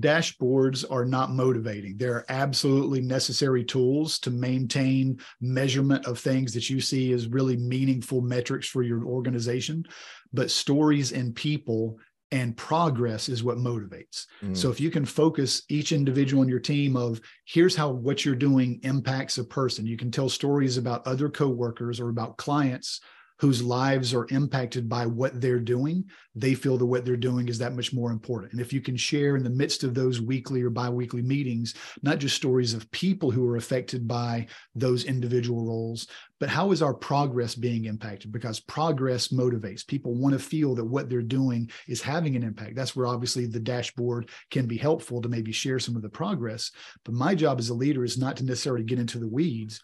dashboards 0.00 0.84
are 0.90 1.04
not 1.04 1.30
motivating. 1.30 1.96
They're 1.96 2.24
absolutely 2.28 3.00
necessary 3.00 3.64
tools 3.64 4.18
to 4.20 4.30
maintain 4.30 5.20
measurement 5.40 6.06
of 6.06 6.18
things 6.18 6.52
that 6.54 6.68
you 6.68 6.80
see 6.80 7.12
as 7.12 7.28
really 7.28 7.56
meaningful 7.56 8.20
metrics 8.20 8.66
for 8.66 8.82
your 8.82 9.04
organization. 9.04 9.84
But 10.32 10.50
stories 10.50 11.12
and 11.12 11.34
people 11.34 11.98
and 12.32 12.56
progress 12.56 13.28
is 13.28 13.44
what 13.44 13.58
motivates. 13.58 14.26
Mm. 14.42 14.56
So 14.56 14.70
if 14.70 14.80
you 14.80 14.90
can 14.90 15.04
focus 15.04 15.62
each 15.68 15.92
individual 15.92 16.42
in 16.42 16.48
your 16.48 16.58
team 16.58 16.96
of 16.96 17.20
here's 17.44 17.76
how 17.76 17.90
what 17.90 18.24
you're 18.24 18.34
doing 18.34 18.80
impacts 18.82 19.38
a 19.38 19.44
person. 19.44 19.86
You 19.86 19.96
can 19.96 20.10
tell 20.10 20.28
stories 20.28 20.76
about 20.76 21.06
other 21.06 21.28
coworkers 21.28 22.00
or 22.00 22.08
about 22.08 22.36
clients 22.36 23.00
whose 23.40 23.62
lives 23.62 24.14
are 24.14 24.26
impacted 24.30 24.88
by 24.88 25.06
what 25.06 25.40
they're 25.40 25.58
doing, 25.58 26.04
they 26.34 26.54
feel 26.54 26.78
that 26.78 26.86
what 26.86 27.04
they're 27.04 27.16
doing 27.16 27.48
is 27.48 27.58
that 27.58 27.74
much 27.74 27.92
more 27.92 28.10
important. 28.10 28.52
And 28.52 28.60
if 28.60 28.72
you 28.72 28.80
can 28.80 28.96
share 28.96 29.36
in 29.36 29.42
the 29.42 29.50
midst 29.50 29.82
of 29.82 29.94
those 29.94 30.20
weekly 30.20 30.62
or 30.62 30.70
biweekly 30.70 31.22
meetings, 31.22 31.74
not 32.02 32.18
just 32.18 32.36
stories 32.36 32.74
of 32.74 32.90
people 32.90 33.30
who 33.30 33.46
are 33.48 33.56
affected 33.56 34.06
by 34.06 34.46
those 34.74 35.04
individual 35.04 35.64
roles, 35.64 36.06
but 36.38 36.48
how 36.48 36.72
is 36.72 36.82
our 36.82 36.94
progress 36.94 37.54
being 37.54 37.86
impacted? 37.86 38.30
Because 38.30 38.60
progress 38.60 39.28
motivates. 39.28 39.86
People 39.86 40.14
want 40.14 40.34
to 40.34 40.38
feel 40.38 40.74
that 40.74 40.84
what 40.84 41.08
they're 41.08 41.22
doing 41.22 41.70
is 41.88 42.02
having 42.02 42.36
an 42.36 42.42
impact. 42.42 42.76
That's 42.76 42.94
where 42.94 43.06
obviously 43.06 43.46
the 43.46 43.60
dashboard 43.60 44.30
can 44.50 44.66
be 44.66 44.76
helpful 44.76 45.22
to 45.22 45.28
maybe 45.28 45.52
share 45.52 45.78
some 45.78 45.96
of 45.96 46.02
the 46.02 46.08
progress. 46.08 46.70
But 47.04 47.14
my 47.14 47.34
job 47.34 47.58
as 47.58 47.68
a 47.68 47.74
leader 47.74 48.04
is 48.04 48.18
not 48.18 48.36
to 48.36 48.44
necessarily 48.44 48.84
get 48.84 48.98
into 48.98 49.18
the 49.18 49.28
weeds 49.28 49.82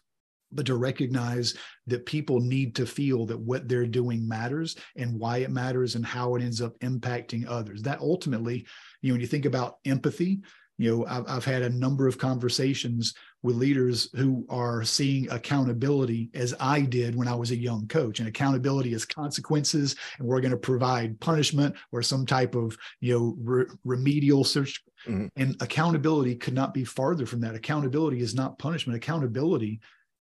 but 0.52 0.66
to 0.66 0.76
recognize 0.76 1.54
that 1.86 2.06
people 2.06 2.40
need 2.40 2.74
to 2.74 2.86
feel 2.86 3.26
that 3.26 3.38
what 3.38 3.68
they're 3.68 3.86
doing 3.86 4.26
matters 4.26 4.76
and 4.96 5.18
why 5.18 5.38
it 5.38 5.50
matters 5.50 5.94
and 5.94 6.04
how 6.04 6.34
it 6.34 6.42
ends 6.42 6.60
up 6.60 6.78
impacting 6.80 7.46
others. 7.48 7.82
That 7.82 8.00
ultimately, 8.00 8.66
you 9.02 9.08
know, 9.08 9.14
when 9.14 9.20
you 9.20 9.26
think 9.26 9.44
about 9.44 9.78
empathy, 9.84 10.40
you 10.78 10.90
know, 10.90 11.06
I've, 11.06 11.24
I've 11.28 11.44
had 11.44 11.60
a 11.60 11.68
number 11.68 12.08
of 12.08 12.16
conversations 12.16 13.12
with 13.42 13.56
leaders 13.56 14.08
who 14.14 14.46
are 14.48 14.82
seeing 14.82 15.30
accountability 15.30 16.30
as 16.34 16.54
I 16.58 16.80
did 16.80 17.14
when 17.14 17.28
I 17.28 17.34
was 17.34 17.50
a 17.50 17.56
young 17.56 17.86
coach. 17.86 18.18
And 18.18 18.28
accountability 18.28 18.94
is 18.94 19.04
consequences, 19.04 19.94
and 20.18 20.26
we're 20.26 20.40
going 20.40 20.52
to 20.52 20.56
provide 20.56 21.20
punishment 21.20 21.74
or 21.92 22.02
some 22.02 22.24
type 22.24 22.54
of, 22.54 22.78
you 23.00 23.18
know, 23.18 23.36
re- 23.38 23.66
remedial 23.84 24.42
search. 24.42 24.82
Mm-hmm. 25.06 25.26
And 25.36 25.56
accountability 25.60 26.34
could 26.36 26.54
not 26.54 26.72
be 26.72 26.84
farther 26.84 27.26
from 27.26 27.40
that. 27.42 27.54
Accountability 27.54 28.20
is 28.20 28.34
not 28.34 28.58
punishment. 28.58 28.96
Accountability 28.96 29.80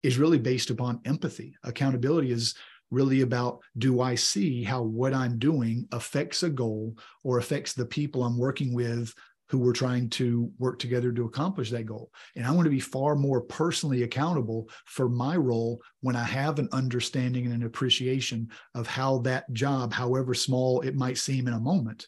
is 0.03 0.17
really 0.17 0.37
based 0.37 0.69
upon 0.69 1.01
empathy. 1.05 1.55
Accountability 1.63 2.31
is 2.31 2.55
really 2.91 3.21
about 3.21 3.59
do 3.77 4.01
I 4.01 4.13
see 4.13 4.63
how 4.63 4.83
what 4.83 5.13
I'm 5.13 5.39
doing 5.39 5.87
affects 5.91 6.43
a 6.43 6.49
goal 6.49 6.95
or 7.23 7.39
affects 7.39 7.73
the 7.73 7.85
people 7.85 8.23
I'm 8.23 8.37
working 8.37 8.73
with 8.73 9.13
who 9.49 9.59
we're 9.59 9.73
trying 9.73 10.09
to 10.09 10.51
work 10.57 10.79
together 10.79 11.11
to 11.11 11.25
accomplish 11.25 11.69
that 11.69 11.85
goal. 11.85 12.11
And 12.35 12.45
I 12.45 12.51
want 12.51 12.65
to 12.65 12.71
be 12.71 12.79
far 12.79 13.15
more 13.15 13.41
personally 13.41 14.03
accountable 14.03 14.67
for 14.85 15.09
my 15.09 15.35
role 15.35 15.79
when 16.01 16.15
I 16.15 16.23
have 16.23 16.59
an 16.59 16.69
understanding 16.71 17.45
and 17.45 17.53
an 17.53 17.63
appreciation 17.63 18.49
of 18.73 18.87
how 18.87 19.19
that 19.19 19.51
job, 19.53 19.93
however 19.93 20.33
small 20.33 20.81
it 20.81 20.95
might 20.95 21.17
seem 21.17 21.47
in 21.47 21.53
a 21.53 21.59
moment, 21.59 22.07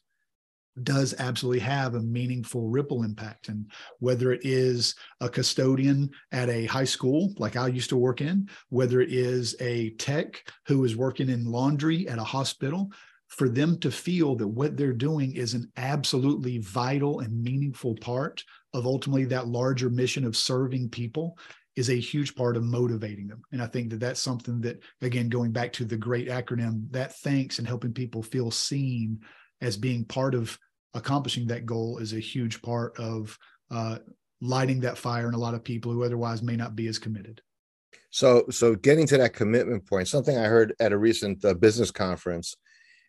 does 0.84 1.16
absolutely 1.20 1.60
have 1.60 1.96
a 1.96 2.02
meaningful 2.02 2.68
ripple 2.68 3.04
impact. 3.04 3.50
And 3.50 3.72
whether 4.00 4.32
it 4.32 4.42
is 4.44 4.96
a 5.22 5.30
custodian 5.30 6.10
at 6.32 6.50
a 6.50 6.66
high 6.66 6.86
school, 6.86 7.34
like 7.38 7.56
I 7.56 7.68
used 7.68 7.90
to 7.90 7.98
work 7.98 8.22
in, 8.22 8.50
whether 8.70 9.02
it 9.02 9.12
is 9.12 9.56
a 9.60 9.92
tech 9.92 10.44
who 10.68 10.84
is 10.84 10.96
working 10.96 11.30
in 11.30 11.46
laundry 11.46 12.08
at 12.08 12.20
a 12.20 12.24
hospital, 12.24 12.92
for 13.28 13.50
them 13.50 13.80
to 13.80 13.92
feel 13.92 14.36
that 14.36 14.48
what 14.48 14.78
they're 14.78 14.94
doing 14.94 15.36
is 15.36 15.54
an 15.54 15.72
absolutely 15.78 16.60
vital 16.60 17.22
and 17.22 17.44
meaningful 17.44 17.96
part 17.96 18.44
of 18.74 18.86
ultimately 18.86 19.26
that 19.26 19.48
larger 19.48 19.90
mission 19.90 20.26
of 20.26 20.38
serving 20.38 20.90
people 20.90 21.38
is 21.76 21.90
a 21.90 22.00
huge 22.00 22.36
part 22.36 22.56
of 22.56 22.64
motivating 22.64 23.28
them. 23.28 23.42
And 23.52 23.62
I 23.62 23.68
think 23.68 23.90
that 23.90 24.00
that's 24.00 24.22
something 24.22 24.62
that, 24.62 24.82
again, 25.02 25.28
going 25.28 25.52
back 25.52 25.74
to 25.74 25.86
the 25.86 25.98
great 25.98 26.30
acronym, 26.30 26.90
that 26.92 27.18
thanks 27.18 27.60
and 27.60 27.68
helping 27.68 27.94
people 27.94 28.24
feel 28.24 28.52
seen 28.52 29.20
as 29.60 29.76
being 29.76 30.06
part 30.06 30.36
of 30.36 30.58
accomplishing 30.96 31.46
that 31.48 31.66
goal 31.66 32.00
is 32.00 32.14
a 32.14 32.20
huge 32.20 32.62
part 32.62 32.98
of 32.98 33.38
uh, 33.70 34.00
lighting 34.42 34.80
that 34.82 34.98
fire 34.98 35.28
in 35.28 35.34
a 35.34 35.38
lot 35.40 35.54
of 35.54 35.64
people 35.64 35.92
who 35.92 36.04
otherwise 36.04 36.42
may 36.42 36.56
not 36.56 36.76
be 36.76 36.88
as 36.88 36.98
committed. 36.98 37.42
So, 38.10 38.46
so 38.50 38.76
getting 38.76 39.06
to 39.08 39.18
that 39.18 39.34
commitment 39.34 39.86
point, 39.86 40.08
something 40.08 40.38
I 40.38 40.46
heard 40.46 40.74
at 40.80 40.94
a 40.94 40.98
recent 40.98 41.44
uh, 41.44 41.54
business 41.54 41.92
conference, 41.92 42.56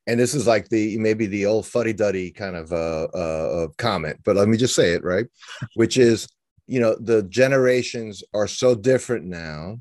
and 0.09 0.19
this 0.19 0.35
is 0.35 0.47
like 0.47 0.69
the 0.69 0.99
maybe 0.99 1.27
the 1.27 1.47
old 1.47 1.67
fuddy 1.67 1.93
duddy 1.93 2.31
kind 2.31 2.57
of 2.57 2.73
uh, 2.73 3.05
uh, 3.17 3.69
comment, 3.79 4.21
but 4.25 4.37
let 4.37 4.49
me 4.49 4.57
just 4.57 4.75
say 4.75 4.93
it 4.93 5.05
right, 5.05 5.27
which 5.75 5.97
is 5.97 6.29
you 6.67 6.81
know 6.81 6.97
the 6.99 7.23
generations 7.25 8.25
are 8.35 8.49
so 8.49 8.75
different 8.75 9.25
now 9.25 9.79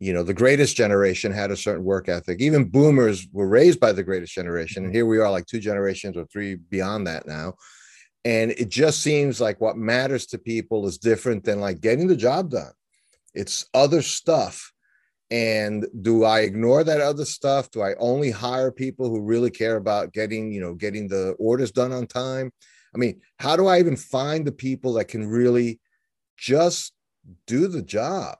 you 0.00 0.14
know 0.14 0.22
the 0.22 0.34
greatest 0.34 0.76
generation 0.76 1.30
had 1.30 1.50
a 1.50 1.56
certain 1.56 1.84
work 1.84 2.08
ethic. 2.08 2.40
Even 2.40 2.64
boomers 2.64 3.28
were 3.32 3.46
raised 3.46 3.78
by 3.78 3.92
the 3.92 4.02
greatest 4.02 4.34
generation 4.34 4.82
and 4.82 4.90
mm-hmm. 4.90 4.96
here 4.96 5.06
we 5.06 5.18
are 5.18 5.30
like 5.30 5.46
two 5.46 5.60
generations 5.60 6.16
or 6.16 6.24
three 6.24 6.54
beyond 6.56 7.06
that 7.06 7.26
now. 7.26 7.54
And 8.24 8.50
it 8.52 8.68
just 8.68 9.02
seems 9.02 9.40
like 9.40 9.60
what 9.60 9.76
matters 9.76 10.26
to 10.26 10.38
people 10.38 10.86
is 10.86 10.98
different 10.98 11.44
than 11.44 11.60
like 11.60 11.80
getting 11.80 12.06
the 12.06 12.16
job 12.16 12.50
done. 12.50 12.72
It's 13.34 13.66
other 13.72 14.02
stuff. 14.02 14.72
And 15.30 15.86
do 16.02 16.24
i 16.24 16.40
ignore 16.40 16.82
that 16.82 17.02
other 17.02 17.26
stuff? 17.26 17.70
Do 17.70 17.82
i 17.82 17.94
only 17.96 18.30
hire 18.30 18.72
people 18.72 19.10
who 19.10 19.22
really 19.22 19.50
care 19.50 19.76
about 19.76 20.12
getting 20.12 20.50
you 20.50 20.60
know 20.60 20.74
getting 20.74 21.08
the 21.08 21.36
orders 21.38 21.72
done 21.72 21.92
on 21.92 22.06
time? 22.06 22.50
I 22.94 22.98
mean 22.98 23.20
how 23.38 23.54
do 23.54 23.66
i 23.66 23.78
even 23.78 23.96
find 23.96 24.46
the 24.46 24.52
people 24.52 24.94
that 24.94 25.04
can 25.04 25.28
really 25.28 25.78
just 26.38 26.94
do 27.46 27.68
the 27.68 27.82
job 27.82 28.38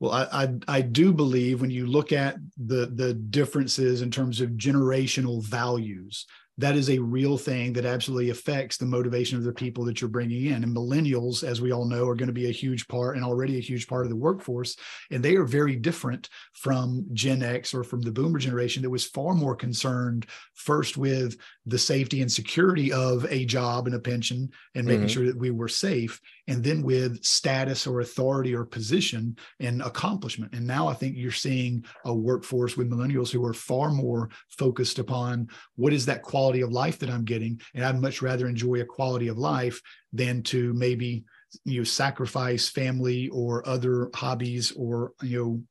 well, 0.00 0.12
I, 0.12 0.44
I, 0.44 0.48
I 0.68 0.80
do 0.80 1.12
believe 1.12 1.60
when 1.60 1.70
you 1.70 1.86
look 1.86 2.12
at 2.12 2.36
the 2.56 2.86
the 2.86 3.14
differences 3.14 4.02
in 4.02 4.10
terms 4.10 4.40
of 4.40 4.50
generational 4.50 5.42
values, 5.42 6.26
that 6.58 6.74
is 6.74 6.90
a 6.90 6.98
real 6.98 7.38
thing 7.38 7.72
that 7.72 7.84
absolutely 7.84 8.30
affects 8.30 8.76
the 8.76 8.84
motivation 8.84 9.38
of 9.38 9.44
the 9.44 9.52
people 9.52 9.84
that 9.84 10.00
you're 10.00 10.10
bringing 10.10 10.46
in. 10.46 10.64
And 10.64 10.76
millennials, 10.76 11.44
as 11.44 11.60
we 11.60 11.72
all 11.72 11.84
know, 11.84 12.06
are 12.08 12.16
going 12.16 12.26
to 12.26 12.32
be 12.32 12.48
a 12.48 12.52
huge 12.52 12.88
part 12.88 13.14
and 13.14 13.24
already 13.24 13.56
a 13.56 13.62
huge 13.62 13.86
part 13.86 14.04
of 14.04 14.10
the 14.10 14.16
workforce. 14.16 14.76
And 15.12 15.22
they 15.22 15.36
are 15.36 15.44
very 15.44 15.76
different 15.76 16.28
from 16.52 17.06
Gen 17.12 17.44
X 17.44 17.72
or 17.74 17.84
from 17.84 18.02
the 18.02 18.10
boomer 18.10 18.40
generation 18.40 18.82
that 18.82 18.90
was 18.90 19.06
far 19.06 19.34
more 19.34 19.54
concerned 19.54 20.26
first 20.54 20.96
with 20.96 21.36
the 21.64 21.78
safety 21.78 22.22
and 22.22 22.30
security 22.30 22.92
of 22.92 23.24
a 23.30 23.44
job 23.44 23.86
and 23.86 23.94
a 23.94 24.00
pension 24.00 24.50
and 24.74 24.84
making 24.84 25.02
mm-hmm. 25.02 25.08
sure 25.08 25.26
that 25.26 25.38
we 25.38 25.52
were 25.52 25.68
safe, 25.68 26.20
and 26.48 26.64
then 26.64 26.82
with 26.82 27.22
status 27.22 27.86
or 27.86 28.00
authority 28.00 28.54
or 28.54 28.64
position 28.64 29.36
and 29.60 29.82
accomplishment. 29.82 30.54
And 30.54 30.66
now 30.66 30.88
I 30.88 30.94
think 30.94 31.14
you're 31.16 31.30
seeing 31.30 31.84
a 32.04 32.14
workforce 32.14 32.76
with 32.76 32.90
millennials 32.90 33.30
who 33.30 33.44
are 33.44 33.54
far 33.54 33.90
more 33.90 34.30
focused 34.48 34.98
upon 34.98 35.48
what 35.76 35.92
is 35.92 36.06
that 36.06 36.22
quality 36.22 36.62
of 36.62 36.72
life 36.72 36.98
that 36.98 37.10
I'm 37.10 37.24
getting. 37.24 37.60
And 37.74 37.84
I'd 37.84 38.00
much 38.00 38.22
rather 38.22 38.48
enjoy 38.48 38.80
a 38.80 38.86
quality 38.86 39.28
of 39.28 39.38
life 39.38 39.80
than 40.12 40.42
to 40.44 40.72
maybe 40.72 41.24
you 41.64 41.78
know 41.78 41.84
sacrifice 41.84 42.68
family 42.68 43.28
or 43.28 43.66
other 43.68 44.10
hobbies 44.14 44.72
or 44.72 45.12
you 45.22 45.38
know 45.38 45.62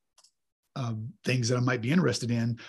um, 0.82 1.10
things 1.26 1.50
that 1.50 1.58
I 1.58 1.62
might 1.62 1.82
be 1.82 1.92
interested 1.92 2.32
in 2.32 2.60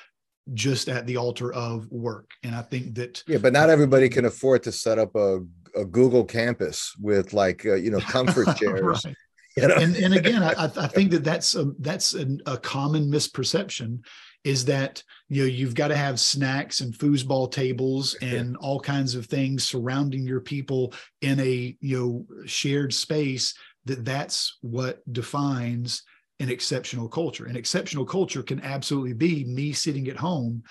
just 0.54 0.88
at 0.88 1.06
the 1.06 1.18
altar 1.18 1.52
of 1.52 1.86
work. 1.90 2.30
And 2.42 2.54
I 2.54 2.62
think 2.62 2.94
that 2.94 3.22
yeah, 3.26 3.38
but 3.38 3.52
not 3.52 3.68
everybody 3.68 4.08
can 4.08 4.24
afford 4.24 4.62
to 4.62 4.72
set 4.72 4.98
up 4.98 5.14
a 5.14 5.40
a 5.78 5.84
Google 5.84 6.24
campus 6.24 6.94
with 7.00 7.32
like 7.32 7.64
uh, 7.64 7.74
you 7.74 7.90
know 7.90 8.00
comfort 8.00 8.56
chairs. 8.56 9.04
right. 9.04 9.14
you 9.56 9.68
know? 9.68 9.74
and, 9.74 9.96
and 9.96 10.14
again, 10.14 10.42
I, 10.42 10.64
I 10.64 10.86
think 10.88 11.10
that 11.12 11.24
that's 11.24 11.54
a, 11.54 11.72
that's 11.78 12.14
a, 12.14 12.26
a 12.46 12.56
common 12.58 13.10
misperception 13.10 14.00
is 14.44 14.64
that 14.66 15.02
you 15.28 15.42
know 15.42 15.48
you've 15.48 15.74
got 15.74 15.88
to 15.88 15.96
have 15.96 16.20
snacks 16.20 16.80
and 16.80 16.94
foosball 16.94 17.50
tables 17.50 18.14
and 18.22 18.56
all 18.56 18.80
kinds 18.80 19.14
of 19.14 19.26
things 19.26 19.64
surrounding 19.64 20.26
your 20.26 20.40
people 20.40 20.92
in 21.22 21.40
a 21.40 21.76
you 21.80 21.98
know 21.98 22.46
shared 22.46 22.92
space 22.92 23.54
that 23.84 24.04
that's 24.04 24.58
what 24.60 25.00
defines 25.12 26.02
an 26.40 26.48
exceptional 26.48 27.08
culture. 27.08 27.46
An 27.46 27.56
exceptional 27.56 28.04
culture 28.04 28.42
can 28.42 28.60
absolutely 28.60 29.12
be 29.12 29.44
me 29.44 29.72
sitting 29.72 30.08
at 30.08 30.16
home 30.16 30.62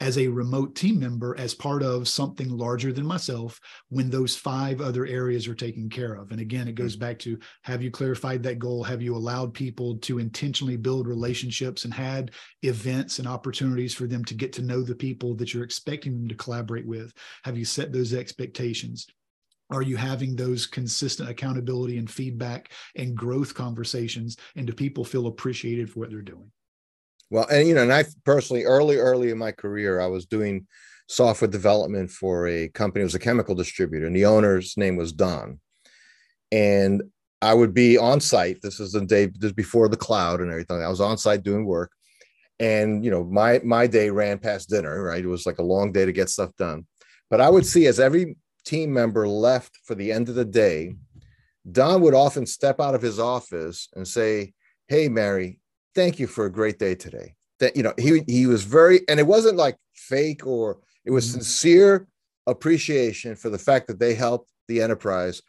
as 0.00 0.18
a 0.18 0.28
remote 0.28 0.74
team 0.74 0.98
member 0.98 1.36
as 1.38 1.54
part 1.54 1.82
of 1.82 2.08
something 2.08 2.48
larger 2.48 2.92
than 2.92 3.06
myself 3.06 3.60
when 3.88 4.10
those 4.10 4.36
five 4.36 4.80
other 4.80 5.06
areas 5.06 5.46
are 5.46 5.54
taken 5.54 5.88
care 5.88 6.14
of. 6.14 6.30
And 6.30 6.40
again 6.40 6.66
it 6.66 6.72
hmm. 6.72 6.82
goes 6.82 6.96
back 6.96 7.18
to 7.20 7.38
have 7.62 7.82
you 7.82 7.90
clarified 7.90 8.42
that 8.42 8.58
goal? 8.58 8.82
Have 8.82 9.02
you 9.02 9.14
allowed 9.16 9.54
people 9.54 9.96
to 9.98 10.18
intentionally 10.18 10.76
build 10.76 11.06
relationships 11.06 11.84
and 11.84 11.94
had 11.94 12.32
events 12.62 13.18
and 13.18 13.28
opportunities 13.28 13.94
for 13.94 14.06
them 14.06 14.24
to 14.24 14.34
get 14.34 14.52
to 14.54 14.62
know 14.62 14.82
the 14.82 14.94
people 14.94 15.34
that 15.36 15.54
you're 15.54 15.64
expecting 15.64 16.16
them 16.16 16.28
to 16.28 16.34
collaborate 16.34 16.86
with? 16.86 17.12
Have 17.44 17.56
you 17.56 17.64
set 17.64 17.92
those 17.92 18.12
expectations? 18.12 19.06
Are 19.70 19.82
you 19.82 19.96
having 19.96 20.36
those 20.36 20.66
consistent 20.66 21.30
accountability 21.30 21.98
and 21.98 22.10
feedback 22.10 22.70
and 22.96 23.16
growth 23.16 23.54
conversations? 23.54 24.36
And 24.56 24.66
do 24.66 24.72
people 24.72 25.04
feel 25.04 25.26
appreciated 25.26 25.90
for 25.90 26.00
what 26.00 26.10
they're 26.10 26.20
doing 26.20 26.50
well 27.34 27.48
and 27.50 27.66
you 27.66 27.74
know 27.74 27.82
and 27.82 27.92
i 27.92 28.04
personally 28.24 28.62
early 28.62 28.96
early 28.96 29.30
in 29.30 29.36
my 29.36 29.50
career 29.50 30.00
i 30.00 30.06
was 30.06 30.24
doing 30.24 30.64
software 31.08 31.50
development 31.50 32.08
for 32.08 32.46
a 32.46 32.68
company 32.68 33.00
it 33.00 33.04
was 33.04 33.16
a 33.16 33.18
chemical 33.18 33.56
distributor 33.56 34.06
and 34.06 34.14
the 34.14 34.24
owner's 34.24 34.76
name 34.76 34.96
was 34.96 35.12
don. 35.12 35.58
And 36.52 37.02
i 37.42 37.52
would 37.52 37.74
be 37.74 37.98
on 37.98 38.20
site 38.20 38.62
this 38.62 38.78
is 38.78 38.92
the 38.92 39.04
day 39.04 39.26
this 39.26 39.52
before 39.52 39.88
the 39.88 39.96
cloud 39.96 40.40
and 40.40 40.50
everything 40.50 40.80
i 40.80 40.88
was 40.88 41.00
on 41.00 41.18
site 41.18 41.42
doing 41.42 41.66
work. 41.66 41.90
And 42.60 43.04
you 43.04 43.10
know 43.10 43.24
my 43.24 43.60
my 43.64 43.88
day 43.88 44.10
ran 44.10 44.38
past 44.38 44.70
dinner 44.70 45.02
right? 45.02 45.24
It 45.24 45.34
was 45.36 45.44
like 45.44 45.58
a 45.58 45.70
long 45.74 45.90
day 45.90 46.06
to 46.06 46.12
get 46.12 46.30
stuff 46.30 46.52
done. 46.56 46.86
But 47.30 47.40
i 47.40 47.50
would 47.50 47.66
see 47.66 47.88
as 47.88 47.98
every 47.98 48.36
team 48.64 48.92
member 48.92 49.26
left 49.26 49.72
for 49.84 49.96
the 49.96 50.12
end 50.12 50.28
of 50.28 50.36
the 50.36 50.44
day, 50.44 50.94
Don 51.70 52.00
would 52.02 52.14
often 52.14 52.46
step 52.46 52.78
out 52.80 52.94
of 52.94 53.02
his 53.02 53.18
office 53.18 53.88
and 53.94 54.06
say, 54.06 54.54
Hey, 54.86 55.08
Mary, 55.08 55.60
thank 55.94 56.18
you 56.18 56.26
for 56.26 56.46
a 56.46 56.52
great 56.52 56.78
day 56.78 56.94
today. 56.94 57.34
That, 57.60 57.76
you 57.76 57.82
know, 57.82 57.94
he, 57.98 58.22
he 58.26 58.46
was 58.46 58.64
very, 58.64 59.00
and 59.08 59.20
it 59.20 59.26
wasn't 59.26 59.56
like 59.56 59.76
fake 59.94 60.46
or 60.46 60.78
it 61.04 61.10
was 61.10 61.26
mm-hmm. 61.26 61.40
sincere 61.40 62.08
appreciation 62.46 63.36
for 63.36 63.48
the 63.48 63.58
fact 63.58 63.86
that 63.86 63.98
they 63.98 64.14
helped 64.14 64.50
the 64.68 64.82
enterprise. 64.82 65.40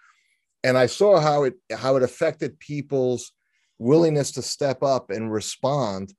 And 0.64 0.78
I 0.78 0.86
saw 0.86 1.20
how 1.20 1.44
it, 1.44 1.56
how 1.76 1.96
it 1.96 2.04
affected 2.04 2.60
people's 2.60 3.32
willingness 3.80 4.32
to 4.32 4.42
step 4.42 4.84
up 4.84 5.10
and 5.10 5.32
respond 5.32 6.14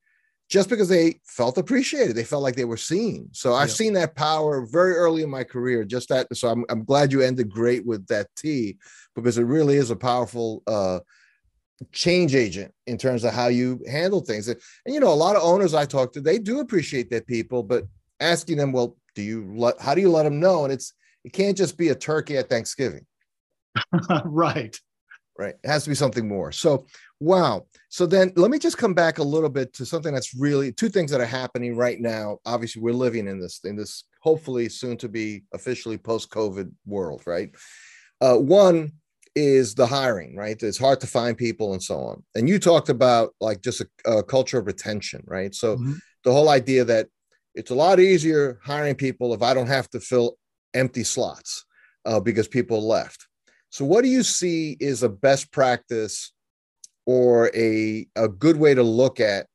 just 0.49 0.69
because 0.69 0.87
they 0.87 1.19
felt 1.25 1.57
appreciated 1.57 2.15
they 2.15 2.23
felt 2.23 2.43
like 2.43 2.55
they 2.55 2.65
were 2.65 2.77
seen 2.77 3.27
so 3.31 3.53
i've 3.53 3.67
yeah. 3.67 3.73
seen 3.73 3.93
that 3.93 4.15
power 4.15 4.65
very 4.65 4.93
early 4.93 5.23
in 5.23 5.29
my 5.29 5.43
career 5.43 5.83
just 5.83 6.09
that 6.09 6.27
so 6.35 6.47
I'm, 6.49 6.63
I'm 6.69 6.83
glad 6.83 7.11
you 7.11 7.21
ended 7.21 7.49
great 7.49 7.85
with 7.85 8.05
that 8.07 8.27
t 8.35 8.77
because 9.15 9.37
it 9.37 9.43
really 9.43 9.75
is 9.75 9.91
a 9.91 9.95
powerful 9.95 10.63
uh 10.67 10.99
change 11.91 12.33
agent 12.33 12.73
in 12.87 12.97
terms 12.97 13.23
of 13.23 13.33
how 13.33 13.47
you 13.47 13.79
handle 13.87 14.19
things 14.19 14.47
and, 14.47 14.59
and 14.85 14.95
you 14.95 14.99
know 14.99 15.11
a 15.11 15.13
lot 15.13 15.35
of 15.35 15.43
owners 15.43 15.75
i 15.75 15.85
talk 15.85 16.11
to 16.11 16.19
they 16.19 16.39
do 16.39 16.59
appreciate 16.59 17.09
their 17.09 17.21
people 17.21 17.61
but 17.61 17.83
asking 18.19 18.57
them 18.57 18.71
well 18.71 18.97
do 19.13 19.21
you 19.21 19.47
let 19.55 19.79
how 19.79 19.93
do 19.93 20.01
you 20.01 20.09
let 20.09 20.23
them 20.23 20.39
know 20.39 20.63
and 20.63 20.73
it's 20.73 20.93
it 21.23 21.33
can't 21.33 21.55
just 21.55 21.77
be 21.77 21.89
a 21.89 21.95
turkey 21.95 22.35
at 22.35 22.49
thanksgiving 22.49 23.05
right 24.25 24.79
right 25.37 25.55
it 25.63 25.69
has 25.69 25.83
to 25.83 25.89
be 25.89 25.95
something 25.95 26.27
more 26.27 26.51
so 26.51 26.83
Wow. 27.19 27.65
So 27.89 28.05
then 28.05 28.31
let 28.35 28.51
me 28.51 28.59
just 28.59 28.77
come 28.77 28.93
back 28.93 29.17
a 29.17 29.23
little 29.23 29.49
bit 29.49 29.73
to 29.73 29.85
something 29.85 30.13
that's 30.13 30.35
really 30.35 30.71
two 30.71 30.89
things 30.89 31.09
that 31.11 31.21
are 31.21 31.25
happening 31.25 31.75
right 31.75 31.99
now. 31.99 32.37
Obviously, 32.45 32.81
we're 32.81 32.93
living 32.93 33.27
in 33.27 33.39
this 33.39 33.61
in 33.63 33.75
this 33.75 34.03
hopefully 34.21 34.69
soon 34.69 34.97
to 34.97 35.09
be 35.09 35.43
officially 35.53 35.97
post-COVID 35.97 36.71
world, 36.85 37.23
right? 37.25 37.51
Uh, 38.21 38.35
one 38.35 38.91
is 39.37 39.75
the 39.75 39.85
hiring, 39.85 40.35
right? 40.35 40.61
It's 40.63 40.79
hard 40.79 40.99
to 41.01 41.07
find 41.07 41.37
people 41.37 41.73
and 41.73 41.83
so 41.83 41.99
on. 41.99 42.23
And 42.33 42.49
you 42.49 42.57
talked 42.57 42.89
about 42.89 43.35
like 43.39 43.61
just 43.61 43.81
a, 43.81 44.11
a 44.11 44.23
culture 44.23 44.57
of 44.57 44.65
retention, 44.65 45.23
right? 45.27 45.53
So 45.53 45.75
mm-hmm. 45.75 45.93
the 46.23 46.33
whole 46.33 46.49
idea 46.49 46.83
that 46.85 47.07
it's 47.53 47.69
a 47.69 47.75
lot 47.75 47.99
easier 47.99 48.59
hiring 48.63 48.95
people 48.95 49.35
if 49.35 49.43
I 49.43 49.53
don't 49.53 49.67
have 49.67 49.89
to 49.91 49.99
fill 49.99 50.37
empty 50.73 51.03
slots 51.03 51.65
uh, 52.05 52.19
because 52.19 52.47
people 52.47 52.87
left. 52.87 53.27
So 53.69 53.85
what 53.85 54.03
do 54.03 54.09
you 54.09 54.23
see 54.23 54.75
is 54.79 55.03
a 55.03 55.09
best 55.09 55.51
practice 55.51 56.33
or 57.05 57.51
a, 57.55 58.07
a 58.15 58.27
good 58.27 58.57
way 58.57 58.73
to 58.73 58.83
look 58.83 59.19
at 59.19 59.45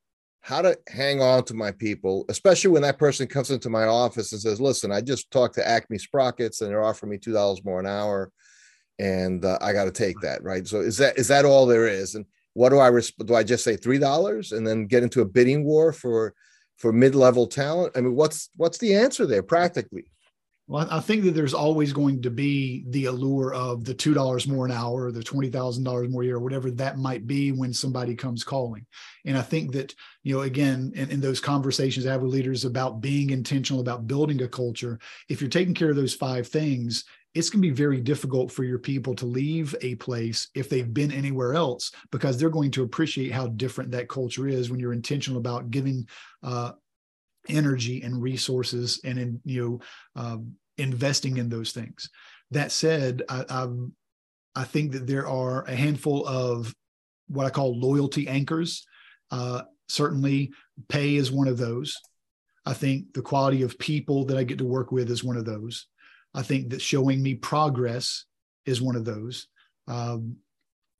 how 0.42 0.62
to 0.62 0.78
hang 0.88 1.20
on 1.20 1.44
to 1.44 1.54
my 1.54 1.72
people, 1.72 2.24
especially 2.28 2.70
when 2.70 2.82
that 2.82 2.98
person 2.98 3.26
comes 3.26 3.50
into 3.50 3.70
my 3.70 3.84
office 3.84 4.32
and 4.32 4.40
says, 4.40 4.60
"Listen, 4.60 4.90
I 4.90 5.00
just 5.00 5.30
talked 5.30 5.54
to 5.54 5.68
Acme 5.68 5.98
Sprockets 5.98 6.60
and 6.60 6.70
they're 6.70 6.84
offering 6.84 7.10
me 7.10 7.18
two 7.18 7.32
dollars 7.32 7.64
more 7.64 7.78
an 7.78 7.86
hour, 7.86 8.32
and 9.02 9.44
uh, 9.44 9.58
I 9.60 9.72
got 9.72 9.84
to 9.84 9.92
take 9.92 10.20
that." 10.20 10.42
Right. 10.42 10.66
So 10.66 10.80
is 10.80 10.96
that 10.98 11.18
is 11.18 11.28
that 11.28 11.44
all 11.44 11.66
there 11.66 11.86
is? 11.86 12.14
And 12.14 12.24
what 12.54 12.70
do 12.70 12.78
I 12.78 12.90
resp- 12.90 13.26
do? 13.26 13.34
I 13.34 13.42
just 13.42 13.64
say 13.64 13.76
three 13.76 13.98
dollars 13.98 14.52
and 14.52 14.66
then 14.66 14.86
get 14.86 15.02
into 15.02 15.20
a 15.20 15.26
bidding 15.26 15.64
war 15.64 15.92
for 15.92 16.34
for 16.78 16.92
mid 16.92 17.14
level 17.14 17.46
talent? 17.46 17.96
I 17.96 18.00
mean, 18.00 18.14
what's 18.14 18.50
what's 18.56 18.78
the 18.78 18.94
answer 18.94 19.26
there 19.26 19.42
practically? 19.42 20.04
Well, 20.68 20.86
I 20.90 21.00
think 21.00 21.24
that 21.24 21.32
there's 21.32 21.54
always 21.54 21.92
going 21.92 22.22
to 22.22 22.30
be 22.30 22.84
the 22.88 23.06
allure 23.06 23.52
of 23.52 23.84
the 23.84 23.94
two 23.94 24.14
dollars 24.14 24.46
more 24.46 24.64
an 24.64 24.72
hour, 24.72 25.06
or 25.06 25.12
the 25.12 25.22
twenty 25.22 25.50
thousand 25.50 25.84
dollars 25.84 26.08
more 26.08 26.22
a 26.22 26.26
year, 26.26 26.36
or 26.36 26.40
whatever 26.40 26.70
that 26.70 26.98
might 26.98 27.26
be 27.26 27.52
when 27.52 27.72
somebody 27.72 28.14
comes 28.14 28.44
calling. 28.44 28.86
And 29.26 29.36
I 29.36 29.42
think 29.42 29.72
that 29.72 29.94
you 30.22 30.36
know, 30.36 30.42
again, 30.42 30.92
in, 30.94 31.10
in 31.10 31.20
those 31.20 31.40
conversations 31.40 32.06
I 32.06 32.12
have 32.12 32.22
with 32.22 32.32
leaders 32.32 32.64
about 32.64 33.00
being 33.00 33.30
intentional 33.30 33.80
about 33.80 34.06
building 34.06 34.40
a 34.42 34.48
culture, 34.48 34.98
if 35.28 35.40
you're 35.40 35.50
taking 35.50 35.74
care 35.74 35.90
of 35.90 35.96
those 35.96 36.14
five 36.14 36.46
things, 36.46 37.04
it's 37.34 37.48
going 37.48 37.62
to 37.62 37.68
be 37.68 37.74
very 37.74 38.00
difficult 38.00 38.52
for 38.52 38.62
your 38.62 38.78
people 38.78 39.14
to 39.14 39.26
leave 39.26 39.74
a 39.80 39.94
place 39.96 40.48
if 40.54 40.68
they've 40.68 40.92
been 40.92 41.10
anywhere 41.10 41.54
else 41.54 41.92
because 42.10 42.36
they're 42.36 42.50
going 42.50 42.70
to 42.72 42.82
appreciate 42.82 43.32
how 43.32 43.46
different 43.46 43.90
that 43.90 44.08
culture 44.08 44.46
is 44.46 44.70
when 44.70 44.78
you're 44.78 44.92
intentional 44.92 45.38
about 45.38 45.70
giving 45.70 46.06
uh, 46.42 46.72
energy 47.48 48.02
and 48.02 48.22
resources 48.22 49.00
and 49.04 49.18
in 49.18 49.40
you 49.44 49.80
know 50.14 50.22
um, 50.22 50.52
investing 50.78 51.38
in 51.38 51.48
those 51.48 51.72
things. 51.72 52.10
That 52.50 52.70
said 52.70 53.22
I, 53.28 53.44
I, 53.48 53.68
I 54.54 54.64
think 54.64 54.92
that 54.92 55.06
there 55.06 55.26
are 55.26 55.64
a 55.64 55.74
handful 55.74 56.26
of 56.26 56.74
what 57.28 57.46
i 57.46 57.50
call 57.50 57.78
loyalty 57.78 58.28
anchors. 58.28 58.84
Uh, 59.30 59.62
certainly 59.88 60.52
pay 60.88 61.16
is 61.16 61.32
one 61.32 61.48
of 61.48 61.56
those. 61.56 61.96
I 62.66 62.74
think 62.74 63.14
the 63.14 63.22
quality 63.22 63.62
of 63.62 63.78
people 63.78 64.26
that 64.26 64.36
i 64.36 64.44
get 64.44 64.58
to 64.58 64.64
work 64.64 64.92
with 64.92 65.10
is 65.10 65.24
one 65.24 65.38
of 65.38 65.46
those 65.46 65.86
i 66.34 66.42
think 66.42 66.70
that 66.70 66.82
showing 66.82 67.22
me 67.22 67.34
progress 67.34 68.24
is 68.66 68.80
one 68.80 68.96
of 68.96 69.04
those. 69.04 69.48
Um, 69.88 70.36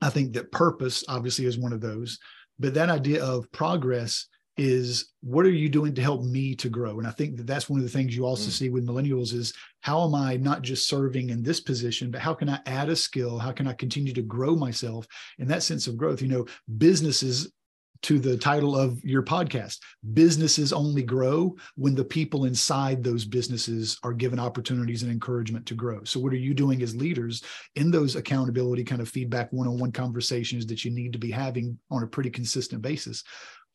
i 0.00 0.10
think 0.10 0.32
that 0.32 0.52
purpose 0.52 1.04
obviously 1.08 1.46
is 1.46 1.58
one 1.58 1.72
of 1.72 1.80
those. 1.80 2.18
But 2.58 2.74
that 2.74 2.90
idea 2.90 3.24
of 3.24 3.50
progress 3.50 4.28
is 4.58 5.12
what 5.22 5.46
are 5.46 5.50
you 5.50 5.68
doing 5.68 5.94
to 5.94 6.02
help 6.02 6.22
me 6.22 6.54
to 6.56 6.68
grow? 6.68 6.98
And 6.98 7.06
i 7.06 7.10
think 7.10 7.36
that 7.36 7.46
that's 7.46 7.70
one 7.70 7.80
of 7.80 7.84
the 7.84 7.90
things 7.90 8.14
you 8.14 8.26
also 8.26 8.50
mm. 8.50 8.52
see 8.52 8.68
with 8.68 8.86
millennials 8.86 9.32
is 9.32 9.52
how 9.80 10.04
am 10.04 10.14
i 10.14 10.36
not 10.36 10.62
just 10.62 10.88
serving 10.88 11.30
in 11.30 11.42
this 11.42 11.60
position 11.60 12.10
but 12.10 12.20
how 12.20 12.34
can 12.34 12.48
i 12.48 12.58
add 12.66 12.88
a 12.88 12.96
skill? 12.96 13.38
How 13.38 13.52
can 13.52 13.66
i 13.66 13.72
continue 13.72 14.12
to 14.12 14.22
grow 14.22 14.54
myself? 14.54 15.06
In 15.38 15.48
that 15.48 15.62
sense 15.62 15.86
of 15.86 15.96
growth 15.96 16.20
you 16.20 16.28
know 16.28 16.46
businesses 16.78 17.50
to 18.02 18.18
the 18.18 18.36
title 18.36 18.76
of 18.76 19.02
your 19.04 19.22
podcast 19.22 19.78
businesses 20.12 20.72
only 20.72 21.02
grow 21.02 21.56
when 21.76 21.94
the 21.94 22.04
people 22.04 22.44
inside 22.44 23.02
those 23.02 23.24
businesses 23.24 23.98
are 24.02 24.12
given 24.12 24.38
opportunities 24.38 25.02
and 25.02 25.12
encouragement 25.12 25.64
to 25.66 25.74
grow. 25.74 26.02
So 26.04 26.20
what 26.20 26.32
are 26.32 26.36
you 26.36 26.54
doing 26.54 26.82
as 26.82 26.96
leaders 26.96 27.42
in 27.76 27.90
those 27.90 28.16
accountability 28.16 28.84
kind 28.84 29.00
of 29.00 29.08
feedback 29.08 29.52
one-on-one 29.52 29.92
conversations 29.92 30.66
that 30.66 30.84
you 30.84 30.90
need 30.90 31.12
to 31.12 31.18
be 31.18 31.30
having 31.30 31.78
on 31.90 32.02
a 32.02 32.08
pretty 32.08 32.30
consistent 32.30 32.82
basis 32.82 33.22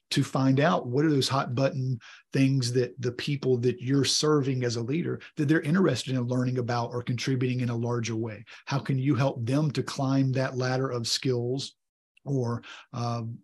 to 0.09 0.23
find 0.23 0.59
out 0.61 0.87
what 0.87 1.03
are 1.03 1.09
those 1.09 1.27
hot 1.27 1.53
button 1.53 1.99
things 2.31 2.71
that 2.71 2.99
the 3.01 3.11
people 3.11 3.57
that 3.57 3.81
you're 3.81 4.05
serving 4.05 4.63
as 4.63 4.77
a 4.77 4.81
leader 4.81 5.19
that 5.35 5.47
they're 5.47 5.61
interested 5.61 6.15
in 6.15 6.21
learning 6.23 6.59
about 6.59 6.91
or 6.93 7.03
contributing 7.03 7.59
in 7.59 7.69
a 7.69 7.75
larger 7.75 8.15
way? 8.15 8.43
How 8.65 8.79
can 8.79 8.97
you 8.97 9.15
help 9.15 9.45
them 9.45 9.69
to 9.71 9.83
climb 9.83 10.31
that 10.33 10.57
ladder 10.57 10.89
of 10.89 11.07
skills 11.07 11.75
or 12.23 12.63
um, 12.93 13.37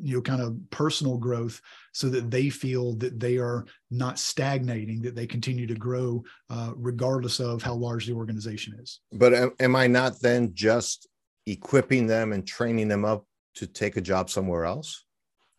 you 0.00 0.16
know 0.16 0.22
kind 0.22 0.40
of 0.40 0.56
personal 0.70 1.18
growth 1.18 1.60
so 1.92 2.08
that 2.08 2.30
they 2.30 2.48
feel 2.48 2.94
that 2.94 3.20
they 3.20 3.36
are 3.36 3.66
not 3.90 4.18
stagnating 4.18 5.02
that 5.02 5.14
they 5.14 5.26
continue 5.26 5.66
to 5.66 5.74
grow 5.74 6.22
uh, 6.50 6.72
regardless 6.76 7.40
of 7.40 7.62
how 7.62 7.74
large 7.74 8.06
the 8.06 8.12
organization 8.12 8.74
is. 8.80 9.00
But 9.12 9.34
am, 9.34 9.52
am 9.60 9.76
i 9.76 9.86
not 9.86 10.20
then 10.20 10.52
just 10.54 11.08
equipping 11.46 12.06
them 12.06 12.32
and 12.32 12.46
training 12.46 12.88
them 12.88 13.04
up 13.04 13.26
to 13.56 13.66
take 13.66 13.96
a 13.96 14.00
job 14.00 14.30
somewhere 14.30 14.64
else? 14.64 15.04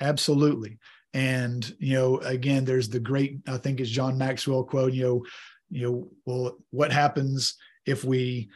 Absolutely. 0.01 0.79
And, 1.13 1.75
you 1.79 1.93
know, 1.93 2.17
again, 2.19 2.65
there's 2.65 2.89
the 2.89 2.99
great, 2.99 3.39
I 3.47 3.57
think 3.57 3.79
it's 3.79 3.89
John 3.89 4.17
Maxwell 4.17 4.63
quote, 4.63 4.93
you 4.93 5.03
know, 5.03 5.25
you 5.69 5.91
know, 5.91 6.07
well, 6.25 6.57
what 6.71 6.91
happens 6.91 7.55
if 7.85 8.03
we 8.03 8.49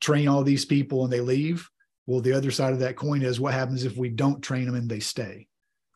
train 0.00 0.28
all 0.28 0.42
these 0.42 0.64
people 0.64 1.04
and 1.04 1.12
they 1.12 1.20
leave 1.20 1.68
well 2.10 2.20
the 2.20 2.32
other 2.32 2.50
side 2.50 2.72
of 2.72 2.80
that 2.80 2.96
coin 2.96 3.22
is 3.22 3.40
what 3.40 3.54
happens 3.54 3.84
if 3.84 3.96
we 3.96 4.08
don't 4.08 4.42
train 4.42 4.66
them 4.66 4.74
and 4.74 4.90
they 4.90 5.00
stay 5.00 5.46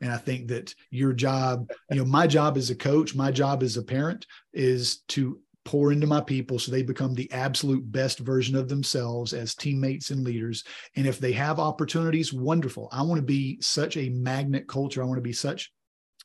and 0.01 0.11
i 0.11 0.17
think 0.17 0.47
that 0.47 0.73
your 0.89 1.13
job 1.13 1.69
you 1.91 1.97
know 1.97 2.05
my 2.05 2.25
job 2.25 2.57
as 2.57 2.69
a 2.69 2.75
coach 2.75 3.15
my 3.15 3.31
job 3.31 3.61
as 3.61 3.77
a 3.77 3.83
parent 3.83 4.25
is 4.53 4.97
to 5.07 5.39
pour 5.65 5.91
into 5.91 6.07
my 6.07 6.21
people 6.21 6.59
so 6.59 6.71
they 6.71 6.83
become 6.83 7.13
the 7.13 7.29
absolute 7.31 7.91
best 7.91 8.19
version 8.19 8.55
of 8.55 8.69
themselves 8.69 9.33
as 9.33 9.55
teammates 9.55 10.11
and 10.11 10.23
leaders. 10.23 10.63
And 10.95 11.07
if 11.07 11.19
they 11.19 11.33
have 11.33 11.59
opportunities, 11.59 12.31
wonderful. 12.31 12.87
I 12.91 13.01
want 13.01 13.17
to 13.17 13.25
be 13.25 13.57
such 13.61 13.97
a 13.97 14.09
magnet 14.09 14.67
culture. 14.67 15.01
I 15.01 15.05
want 15.05 15.17
to 15.17 15.23
be 15.23 15.33
such 15.33 15.73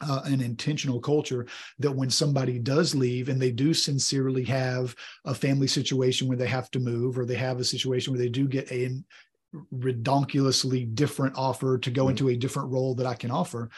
uh, 0.03 0.21
an 0.25 0.41
intentional 0.41 1.01
culture 1.01 1.47
that 1.79 1.93
when 1.93 2.11
somebody 2.11 2.59
does 2.59 2.95
leave 2.95 3.29
and 3.29 3.41
they 3.41 3.51
do 3.51 3.75
sincerely 3.75 4.45
have 4.45 4.95
a 5.25 5.35
family 5.35 5.67
situation 5.67 6.29
where 6.29 6.39
they 6.39 6.47
have 6.47 6.71
to 6.71 6.79
move 6.79 7.19
or 7.19 7.25
they 7.25 7.35
have 7.35 7.61
a 7.61 7.65
situation 7.65 8.13
where 8.13 8.21
they 8.21 8.29
do 8.29 8.47
get 8.47 8.71
a 8.71 8.91
redonkulously 9.75 10.95
different 10.95 11.37
offer 11.37 11.79
to 11.79 11.91
go 11.91 12.03
mm-hmm. 12.03 12.11
into 12.11 12.29
a 12.29 12.37
different 12.37 12.71
role 12.71 12.95
that 12.95 13.07
I 13.07 13.15
can 13.15 13.31
offer, 13.31 13.71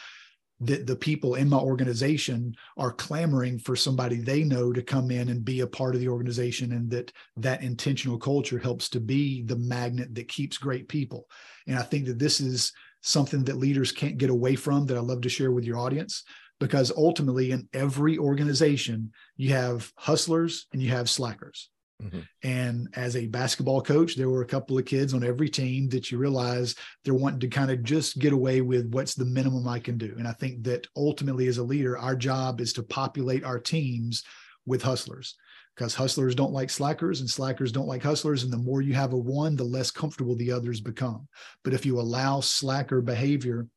that 0.65 0.87
the 0.87 0.95
people 0.95 1.35
in 1.35 1.49
my 1.49 1.57
organization 1.57 2.55
are 2.77 2.91
clamoring 2.91 3.59
for 3.59 3.75
somebody 3.75 4.17
they 4.17 4.43
know 4.43 4.71
to 4.71 4.81
come 4.81 5.11
in 5.11 5.29
and 5.29 5.43
be 5.43 5.59
a 5.59 5.67
part 5.67 5.95
of 5.95 6.01
the 6.01 6.07
organization 6.07 6.71
and 6.73 6.89
that 6.89 7.11
that 7.35 7.63
intentional 7.63 8.17
culture 8.17 8.59
helps 8.59 8.87
to 8.89 8.99
be 8.99 9.43
the 9.43 9.55
magnet 9.57 10.13
that 10.15 10.27
keeps 10.27 10.57
great 10.57 10.87
people 10.87 11.27
and 11.67 11.77
i 11.77 11.81
think 11.81 12.05
that 12.05 12.19
this 12.19 12.39
is 12.39 12.71
something 13.01 13.43
that 13.43 13.57
leaders 13.57 13.91
can't 13.91 14.17
get 14.17 14.29
away 14.29 14.55
from 14.55 14.85
that 14.85 14.97
i 14.97 15.01
love 15.01 15.21
to 15.21 15.29
share 15.29 15.51
with 15.51 15.65
your 15.65 15.77
audience 15.77 16.23
because 16.59 16.91
ultimately 16.95 17.51
in 17.51 17.67
every 17.73 18.17
organization 18.17 19.11
you 19.35 19.49
have 19.49 19.91
hustlers 19.97 20.67
and 20.71 20.81
you 20.81 20.89
have 20.89 21.09
slackers 21.09 21.69
Mm-hmm. 22.01 22.19
And 22.43 22.87
as 22.95 23.15
a 23.15 23.27
basketball 23.27 23.81
coach, 23.81 24.15
there 24.15 24.29
were 24.29 24.41
a 24.41 24.47
couple 24.47 24.77
of 24.77 24.85
kids 24.85 25.13
on 25.13 25.23
every 25.23 25.49
team 25.49 25.89
that 25.89 26.11
you 26.11 26.17
realize 26.17 26.75
they're 27.03 27.13
wanting 27.13 27.39
to 27.41 27.47
kind 27.47 27.71
of 27.71 27.83
just 27.83 28.19
get 28.19 28.33
away 28.33 28.61
with 28.61 28.91
what's 28.93 29.15
the 29.15 29.25
minimum 29.25 29.67
I 29.67 29.79
can 29.79 29.97
do. 29.97 30.13
And 30.17 30.27
I 30.27 30.33
think 30.33 30.63
that 30.63 30.87
ultimately, 30.95 31.47
as 31.47 31.57
a 31.57 31.63
leader, 31.63 31.97
our 31.97 32.15
job 32.15 32.59
is 32.61 32.73
to 32.73 32.83
populate 32.83 33.43
our 33.43 33.59
teams 33.59 34.23
with 34.65 34.81
hustlers 34.81 35.35
because 35.75 35.95
hustlers 35.95 36.35
don't 36.35 36.53
like 36.53 36.69
slackers 36.69 37.19
and 37.19 37.29
slackers 37.29 37.71
don't 37.71 37.87
like 37.87 38.03
hustlers. 38.03 38.43
And 38.43 38.51
the 38.51 38.57
more 38.57 38.81
you 38.81 38.93
have 38.93 39.13
a 39.13 39.17
one, 39.17 39.55
the 39.55 39.63
less 39.63 39.91
comfortable 39.91 40.35
the 40.35 40.51
others 40.51 40.81
become. 40.81 41.27
But 41.63 41.73
if 41.73 41.85
you 41.85 41.99
allow 41.99 42.41
slacker 42.41 43.01
behavior 43.01 43.67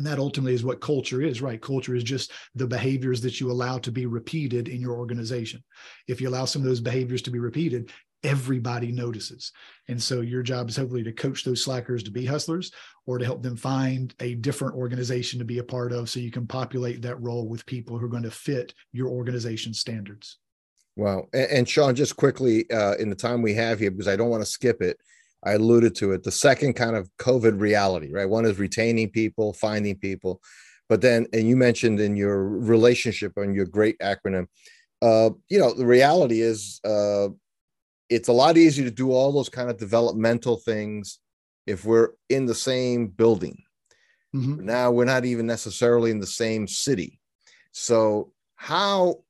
and 0.00 0.06
that 0.06 0.18
ultimately 0.18 0.54
is 0.54 0.64
what 0.64 0.80
culture 0.80 1.20
is, 1.20 1.42
right? 1.42 1.60
Culture 1.60 1.94
is 1.94 2.02
just 2.02 2.32
the 2.54 2.66
behaviors 2.66 3.20
that 3.20 3.38
you 3.38 3.50
allow 3.50 3.76
to 3.76 3.92
be 3.92 4.06
repeated 4.06 4.66
in 4.66 4.80
your 4.80 4.96
organization. 4.96 5.62
If 6.08 6.22
you 6.22 6.30
allow 6.30 6.46
some 6.46 6.62
of 6.62 6.68
those 6.68 6.80
behaviors 6.80 7.20
to 7.22 7.30
be 7.30 7.38
repeated, 7.38 7.90
everybody 8.24 8.92
notices. 8.92 9.52
And 9.88 10.02
so 10.02 10.22
your 10.22 10.42
job 10.42 10.70
is 10.70 10.76
hopefully 10.78 11.02
to 11.02 11.12
coach 11.12 11.44
those 11.44 11.62
slackers 11.62 12.02
to 12.04 12.10
be 12.10 12.24
hustlers 12.24 12.72
or 13.04 13.18
to 13.18 13.26
help 13.26 13.42
them 13.42 13.58
find 13.58 14.14
a 14.20 14.36
different 14.36 14.74
organization 14.74 15.38
to 15.38 15.44
be 15.44 15.58
a 15.58 15.64
part 15.64 15.92
of 15.92 16.08
so 16.08 16.18
you 16.18 16.30
can 16.30 16.46
populate 16.46 17.02
that 17.02 17.20
role 17.20 17.46
with 17.46 17.66
people 17.66 17.98
who 17.98 18.06
are 18.06 18.10
going 18.10 18.22
to 18.22 18.30
fit 18.30 18.72
your 18.92 19.08
organization 19.08 19.74
standards. 19.74 20.38
Wow. 20.96 21.26
And, 21.34 21.50
and 21.50 21.68
Sean, 21.68 21.94
just 21.94 22.16
quickly 22.16 22.70
uh, 22.70 22.94
in 22.94 23.10
the 23.10 23.14
time 23.14 23.42
we 23.42 23.52
have 23.52 23.78
here, 23.78 23.90
because 23.90 24.08
I 24.08 24.16
don't 24.16 24.30
want 24.30 24.42
to 24.42 24.50
skip 24.50 24.80
it, 24.80 24.96
I 25.44 25.52
alluded 25.52 25.94
to 25.96 26.12
it. 26.12 26.22
The 26.22 26.30
second 26.30 26.74
kind 26.74 26.96
of 26.96 27.08
COVID 27.18 27.60
reality, 27.60 28.12
right? 28.12 28.28
One 28.28 28.44
is 28.44 28.58
retaining 28.58 29.10
people, 29.10 29.52
finding 29.54 29.96
people, 29.96 30.40
but 30.88 31.00
then, 31.00 31.26
and 31.32 31.48
you 31.48 31.56
mentioned 31.56 32.00
in 32.00 32.16
your 32.16 32.44
relationship 32.44 33.32
on 33.36 33.54
your 33.54 33.64
great 33.64 33.98
acronym, 34.00 34.46
uh, 35.02 35.30
you 35.48 35.58
know, 35.58 35.72
the 35.72 35.86
reality 35.86 36.40
is 36.40 36.80
uh, 36.84 37.28
it's 38.08 38.28
a 38.28 38.32
lot 38.32 38.58
easier 38.58 38.84
to 38.84 38.90
do 38.90 39.12
all 39.12 39.32
those 39.32 39.48
kind 39.48 39.70
of 39.70 39.78
developmental 39.78 40.56
things 40.56 41.20
if 41.66 41.84
we're 41.84 42.10
in 42.28 42.44
the 42.46 42.54
same 42.54 43.06
building. 43.06 43.62
Mm-hmm. 44.34 44.66
Now 44.66 44.90
we're 44.90 45.04
not 45.04 45.24
even 45.24 45.46
necessarily 45.46 46.10
in 46.10 46.20
the 46.20 46.26
same 46.26 46.66
city. 46.66 47.20
So 47.72 48.32
how 48.56 49.20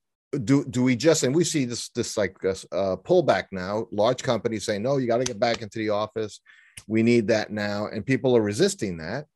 do 0.45 0.65
do 0.65 0.83
we 0.83 0.95
just 0.95 1.25
and 1.25 1.35
we 1.35 1.43
see 1.43 1.65
this 1.65 1.89
this 1.91 2.17
like 2.17 2.37
uh, 2.45 2.97
pullback 2.97 3.47
now 3.51 3.87
large 3.91 4.23
companies 4.23 4.65
saying 4.65 4.83
no 4.83 4.97
you 4.97 5.09
got 5.09 5.19
to 5.19 5.25
get 5.25 5.41
back 5.41 5.63
into 5.63 5.79
the 5.79 5.91
office. 5.91 6.41
We 6.87 7.03
need 7.03 7.29
that 7.29 7.51
now 7.51 7.89
and 7.89 8.07
people 8.07 8.37
are 8.37 8.43
resisting 8.43 8.99
that. 8.99 9.27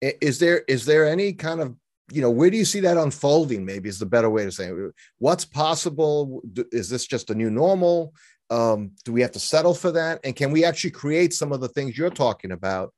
Is 0.00 0.38
there 0.38 0.64
is 0.68 0.84
there 0.84 1.06
any 1.06 1.32
kind 1.32 1.60
of 1.60 1.74
you 2.10 2.20
know 2.20 2.30
where 2.30 2.50
do 2.50 2.56
you 2.56 2.64
see 2.64 2.80
that 2.80 2.96
unfolding 2.96 3.64
maybe 3.64 3.88
is 3.88 3.98
the 3.98 4.06
better 4.06 4.30
way 4.30 4.44
to 4.44 4.52
say 4.52 4.68
it? 4.70 4.94
What's 5.18 5.44
possible? 5.44 6.42
Is 6.72 6.88
this 6.88 7.06
just 7.06 7.30
a 7.30 7.34
new 7.34 7.50
normal? 7.50 8.12
Um, 8.50 8.92
do 9.04 9.12
we 9.12 9.20
have 9.20 9.32
to 9.32 9.40
settle 9.40 9.74
for 9.74 9.92
that? 9.92 10.20
And 10.24 10.34
can 10.34 10.50
we 10.50 10.64
actually 10.64 10.92
create 10.92 11.34
some 11.34 11.52
of 11.52 11.60
the 11.60 11.68
things 11.68 11.98
you're 11.98 12.10
talking 12.10 12.52
about 12.52 12.94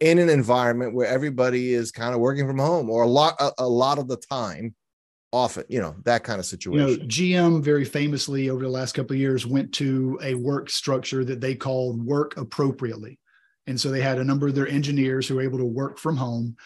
in 0.00 0.18
an 0.18 0.28
environment 0.28 0.94
where 0.94 1.06
everybody 1.06 1.72
is 1.72 1.92
kind 1.92 2.14
of 2.14 2.20
working 2.20 2.46
from 2.46 2.58
home 2.58 2.90
or 2.90 3.02
a 3.02 3.08
lot 3.08 3.36
a, 3.40 3.52
a 3.58 3.68
lot 3.68 3.98
of 3.98 4.08
the 4.08 4.16
time 4.16 4.74
often 5.32 5.64
you 5.68 5.80
know 5.80 5.94
that 6.04 6.24
kind 6.24 6.38
of 6.38 6.46
situation. 6.46 6.88
You 6.88 6.96
know 6.98 7.04
gm 7.04 7.62
very 7.62 7.84
famously 7.84 8.50
over 8.50 8.62
the 8.62 8.70
last 8.70 8.94
couple 8.94 9.14
of 9.14 9.20
years 9.20 9.46
went 9.46 9.72
to 9.74 10.18
a 10.22 10.34
work 10.34 10.70
structure 10.70 11.24
that 11.24 11.40
they 11.40 11.54
called 11.54 12.04
work 12.04 12.36
appropriately. 12.36 13.18
And 13.66 13.78
so 13.78 13.90
they 13.90 14.00
had 14.00 14.18
a 14.18 14.24
number 14.24 14.48
of 14.48 14.54
their 14.54 14.68
engineers 14.68 15.28
who 15.28 15.36
were 15.36 15.42
able 15.42 15.58
to 15.58 15.64
work 15.64 15.98
from 15.98 16.16
home 16.16 16.56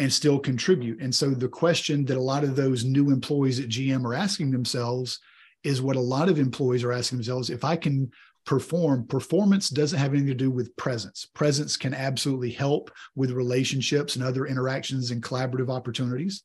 and 0.00 0.12
still 0.12 0.38
contribute. 0.38 1.00
And 1.00 1.14
so 1.14 1.30
the 1.30 1.48
question 1.48 2.04
that 2.06 2.16
a 2.16 2.20
lot 2.20 2.42
of 2.44 2.56
those 2.56 2.84
new 2.84 3.10
employees 3.10 3.60
at 3.60 3.68
gm 3.68 4.04
are 4.04 4.14
asking 4.14 4.50
themselves 4.50 5.20
is 5.64 5.82
what 5.82 5.96
a 5.96 6.00
lot 6.00 6.28
of 6.28 6.38
employees 6.38 6.84
are 6.84 6.92
asking 6.92 7.18
themselves 7.18 7.50
if 7.50 7.64
i 7.64 7.74
can 7.74 8.10
perform 8.48 9.06
performance 9.06 9.68
doesn't 9.68 9.98
have 9.98 10.12
anything 10.12 10.26
to 10.26 10.34
do 10.34 10.50
with 10.50 10.74
presence. 10.76 11.26
Presence 11.34 11.76
can 11.76 11.92
absolutely 11.92 12.50
help 12.50 12.90
with 13.14 13.30
relationships 13.32 14.16
and 14.16 14.24
other 14.24 14.46
interactions 14.46 15.10
and 15.10 15.22
collaborative 15.22 15.68
opportunities 15.68 16.44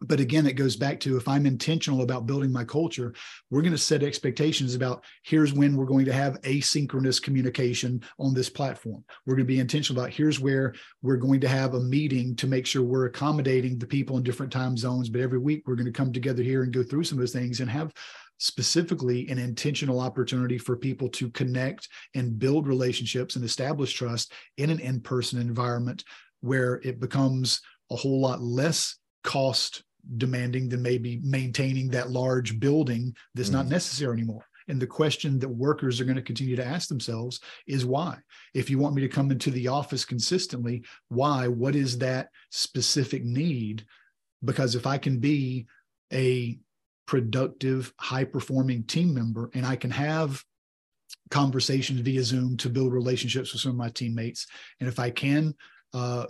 but 0.00 0.20
again 0.20 0.46
it 0.46 0.54
goes 0.54 0.76
back 0.76 1.00
to 1.00 1.16
if 1.16 1.26
i'm 1.28 1.46
intentional 1.46 2.02
about 2.02 2.26
building 2.26 2.52
my 2.52 2.64
culture 2.64 3.12
we're 3.50 3.62
going 3.62 3.72
to 3.72 3.78
set 3.78 4.02
expectations 4.02 4.74
about 4.74 5.04
here's 5.22 5.52
when 5.52 5.76
we're 5.76 5.84
going 5.84 6.04
to 6.04 6.12
have 6.12 6.40
asynchronous 6.42 7.22
communication 7.22 8.02
on 8.18 8.34
this 8.34 8.48
platform. 8.48 9.04
We're 9.26 9.34
going 9.34 9.46
to 9.46 9.52
be 9.52 9.60
intentional 9.60 10.00
about 10.00 10.12
here's 10.12 10.40
where 10.40 10.74
we're 11.02 11.16
going 11.16 11.40
to 11.40 11.48
have 11.48 11.74
a 11.74 11.80
meeting 11.80 12.36
to 12.36 12.46
make 12.46 12.66
sure 12.66 12.82
we're 12.82 13.06
accommodating 13.06 13.78
the 13.78 13.86
people 13.86 14.16
in 14.16 14.22
different 14.22 14.52
time 14.52 14.76
zones. 14.76 15.08
But 15.08 15.20
every 15.20 15.38
week 15.38 15.62
we're 15.66 15.76
going 15.76 15.86
to 15.86 15.92
come 15.92 16.12
together 16.12 16.42
here 16.42 16.62
and 16.62 16.72
go 16.72 16.82
through 16.82 17.04
some 17.04 17.18
of 17.18 17.22
those 17.22 17.32
things 17.32 17.60
and 17.60 17.70
have 17.70 17.92
specifically 18.38 19.28
an 19.28 19.38
intentional 19.38 20.00
opportunity 20.00 20.58
for 20.58 20.76
people 20.76 21.08
to 21.08 21.30
connect 21.30 21.88
and 22.14 22.38
build 22.38 22.68
relationships 22.68 23.34
and 23.34 23.44
establish 23.44 23.92
trust 23.92 24.32
in 24.56 24.70
an 24.70 24.78
in-person 24.78 25.40
environment 25.40 26.04
where 26.40 26.80
it 26.84 27.00
becomes 27.00 27.60
a 27.90 27.96
whole 27.96 28.20
lot 28.20 28.40
less 28.40 28.96
cost 29.24 29.82
demanding 30.16 30.68
than 30.68 30.82
maybe 30.82 31.20
maintaining 31.22 31.88
that 31.90 32.10
large 32.10 32.58
building 32.58 33.14
that's 33.34 33.50
mm 33.50 33.54
not 33.54 33.66
necessary 33.66 34.14
anymore. 34.14 34.46
And 34.68 34.80
the 34.80 34.86
question 34.86 35.38
that 35.38 35.48
workers 35.48 35.98
are 35.98 36.04
going 36.04 36.16
to 36.16 36.22
continue 36.22 36.54
to 36.56 36.64
ask 36.64 36.88
themselves 36.88 37.40
is 37.66 37.86
why? 37.86 38.18
If 38.54 38.68
you 38.68 38.78
want 38.78 38.94
me 38.94 39.02
to 39.02 39.08
come 39.08 39.30
into 39.30 39.50
the 39.50 39.68
office 39.68 40.04
consistently, 40.04 40.84
why? 41.08 41.48
What 41.48 41.74
is 41.74 41.98
that 41.98 42.28
specific 42.50 43.24
need? 43.24 43.86
Because 44.44 44.74
if 44.74 44.86
I 44.86 44.98
can 44.98 45.18
be 45.18 45.66
a 46.12 46.58
productive, 47.06 47.92
high 47.98 48.24
performing 48.24 48.84
team 48.84 49.14
member 49.14 49.50
and 49.54 49.64
I 49.64 49.76
can 49.76 49.90
have 49.90 50.44
conversations 51.30 52.00
via 52.00 52.22
Zoom 52.22 52.56
to 52.58 52.68
build 52.68 52.92
relationships 52.92 53.52
with 53.52 53.62
some 53.62 53.72
of 53.72 53.76
my 53.76 53.88
teammates, 53.88 54.46
and 54.80 54.88
if 54.88 54.98
I 54.98 55.10
can 55.10 55.54
uh, 55.94 56.26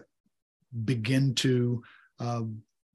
begin 0.85 1.35
to 1.37 1.83
uh, 2.21 2.43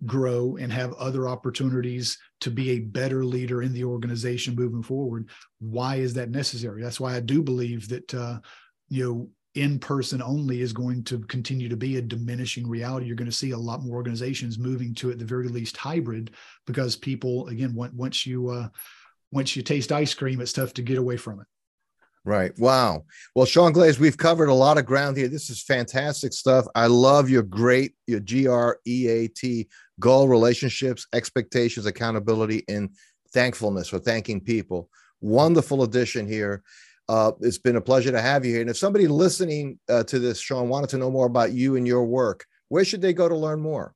grow 0.06 0.58
and 0.58 0.72
have 0.72 0.94
other 0.94 1.28
opportunities 1.28 2.18
to 2.42 2.52
be 2.52 2.72
a 2.72 2.80
better 2.80 3.24
leader 3.24 3.62
in 3.62 3.74
the 3.74 3.84
organization 3.84 4.56
moving 4.56 4.84
forward 4.84 5.30
why 5.60 5.96
is 5.96 6.14
that 6.14 6.30
necessary? 6.30 6.82
That's 6.82 7.00
why 7.00 7.16
i 7.16 7.20
do 7.20 7.42
believe 7.42 7.88
that 7.90 8.14
uh, 8.14 8.40
you 8.90 9.04
know 9.04 9.30
in 9.56 9.80
person 9.80 10.22
only 10.22 10.62
is 10.62 10.74
going 10.74 11.04
to 11.04 11.20
continue 11.20 11.70
to 11.70 11.78
be 11.78 11.98
a 11.98 12.02
diminishing 12.02 12.68
reality. 12.68 13.06
You're 13.06 13.16
going 13.16 13.30
to 13.30 13.36
see 13.36 13.52
a 13.52 13.58
lot 13.58 13.84
more 13.84 13.96
organizations 13.96 14.58
moving 14.58 14.96
to 14.96 15.12
at 15.12 15.20
the 15.20 15.26
very 15.26 15.48
least 15.48 15.78
hybrid 15.78 16.32
because 16.66 16.96
people 16.96 17.48
again 17.48 17.74
once 17.76 18.26
you 18.26 18.50
uh, 18.50 18.70
once 19.32 19.56
you 19.56 19.64
taste 19.64 19.92
ice 19.92 20.14
cream 20.14 20.42
it's 20.42 20.54
tough 20.54 20.74
to 20.74 20.82
get 20.82 20.98
away 20.98 21.18
from 21.18 21.40
it 21.40 21.48
Right. 22.26 22.58
Wow. 22.58 23.04
Well, 23.36 23.46
Sean 23.46 23.74
Glaze, 23.74 24.00
we've 24.00 24.18
covered 24.18 24.48
a 24.48 24.54
lot 24.54 24.78
of 24.78 24.86
ground 24.86 25.18
here. 25.18 25.28
This 25.28 25.50
is 25.50 25.62
fantastic 25.62 26.32
stuff. 26.32 26.66
I 26.74 26.88
love 26.88 27.30
your 27.30 27.44
great, 27.44 27.96
your 28.08 28.22
G 28.22 28.48
R 28.48 28.80
E 28.88 29.08
A 29.10 29.28
T 29.28 29.68
goal, 30.00 30.30
relationships, 30.30 31.06
expectations, 31.14 31.86
accountability, 31.86 32.64
and 32.70 32.92
thankfulness 33.34 33.90
for 33.90 34.00
thanking 34.00 34.40
people. 34.40 34.90
Wonderful 35.20 35.84
addition 35.84 36.26
here. 36.26 36.64
Uh, 37.10 37.34
it's 37.42 37.58
been 37.58 37.76
a 37.76 37.82
pleasure 37.82 38.12
to 38.12 38.22
have 38.22 38.46
you 38.46 38.54
here. 38.54 38.62
And 38.62 38.70
if 38.70 38.78
somebody 38.78 39.08
listening 39.08 39.78
uh, 39.90 40.04
to 40.04 40.18
this, 40.18 40.40
Sean, 40.40 40.70
wanted 40.70 40.90
to 40.92 40.98
know 40.98 41.12
more 41.12 41.26
about 41.26 41.52
you 41.52 41.76
and 41.76 41.86
your 41.86 42.06
work, 42.06 42.46
where 42.70 42.86
should 42.86 43.02
they 43.02 43.14
go 43.14 43.28
to 43.28 43.36
learn 43.36 43.60
more? 43.60 43.94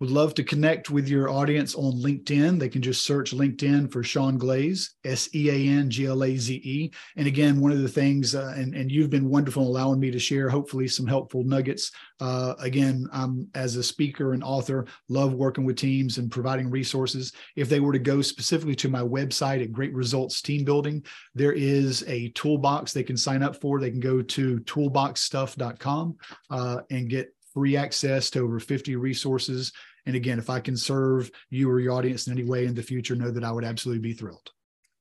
Would 0.00 0.10
love 0.10 0.34
to 0.34 0.44
connect 0.44 0.90
with 0.90 1.08
your 1.08 1.28
audience 1.28 1.74
on 1.74 2.00
LinkedIn. 2.00 2.60
They 2.60 2.68
can 2.68 2.82
just 2.82 3.04
search 3.04 3.32
LinkedIn 3.32 3.90
for 3.90 4.04
Sean 4.04 4.38
Glaze, 4.38 4.94
S 5.04 5.28
E 5.34 5.50
A 5.50 5.76
N 5.76 5.90
G 5.90 6.06
L 6.06 6.22
A 6.22 6.36
Z 6.36 6.54
E. 6.54 6.92
And 7.16 7.26
again, 7.26 7.60
one 7.60 7.72
of 7.72 7.82
the 7.82 7.88
things, 7.88 8.36
uh, 8.36 8.54
and, 8.56 8.76
and 8.76 8.92
you've 8.92 9.10
been 9.10 9.28
wonderful 9.28 9.66
allowing 9.66 9.98
me 9.98 10.12
to 10.12 10.18
share, 10.20 10.48
hopefully, 10.48 10.86
some 10.86 11.06
helpful 11.06 11.42
nuggets. 11.42 11.90
Uh, 12.20 12.54
again, 12.60 13.08
I'm 13.12 13.48
as 13.56 13.74
a 13.74 13.82
speaker 13.82 14.34
and 14.34 14.44
author, 14.44 14.86
love 15.08 15.32
working 15.32 15.64
with 15.64 15.76
teams 15.76 16.18
and 16.18 16.30
providing 16.30 16.70
resources. 16.70 17.32
If 17.56 17.68
they 17.68 17.80
were 17.80 17.92
to 17.92 17.98
go 17.98 18.22
specifically 18.22 18.76
to 18.76 18.88
my 18.88 19.02
website 19.02 19.62
at 19.62 19.72
Great 19.72 19.94
Results 19.94 20.42
Team 20.42 20.64
Building, 20.64 21.04
there 21.34 21.52
is 21.52 22.04
a 22.06 22.28
toolbox 22.30 22.92
they 22.92 23.02
can 23.02 23.16
sign 23.16 23.42
up 23.42 23.60
for. 23.60 23.80
They 23.80 23.90
can 23.90 24.00
go 24.00 24.22
to 24.22 24.58
toolboxstuff.com 24.60 26.16
uh, 26.50 26.80
and 26.90 27.10
get 27.10 27.34
free 27.58 27.76
access 27.76 28.30
to 28.30 28.38
over 28.38 28.60
50 28.60 28.94
resources. 28.94 29.72
And 30.06 30.14
again, 30.14 30.38
if 30.38 30.48
I 30.48 30.60
can 30.60 30.76
serve 30.76 31.28
you 31.50 31.68
or 31.68 31.80
your 31.80 31.92
audience 31.92 32.28
in 32.28 32.32
any 32.32 32.48
way 32.48 32.66
in 32.66 32.74
the 32.74 32.84
future, 32.84 33.16
know 33.16 33.32
that 33.32 33.42
I 33.42 33.50
would 33.50 33.64
absolutely 33.64 34.00
be 34.00 34.14
thrilled. 34.14 34.48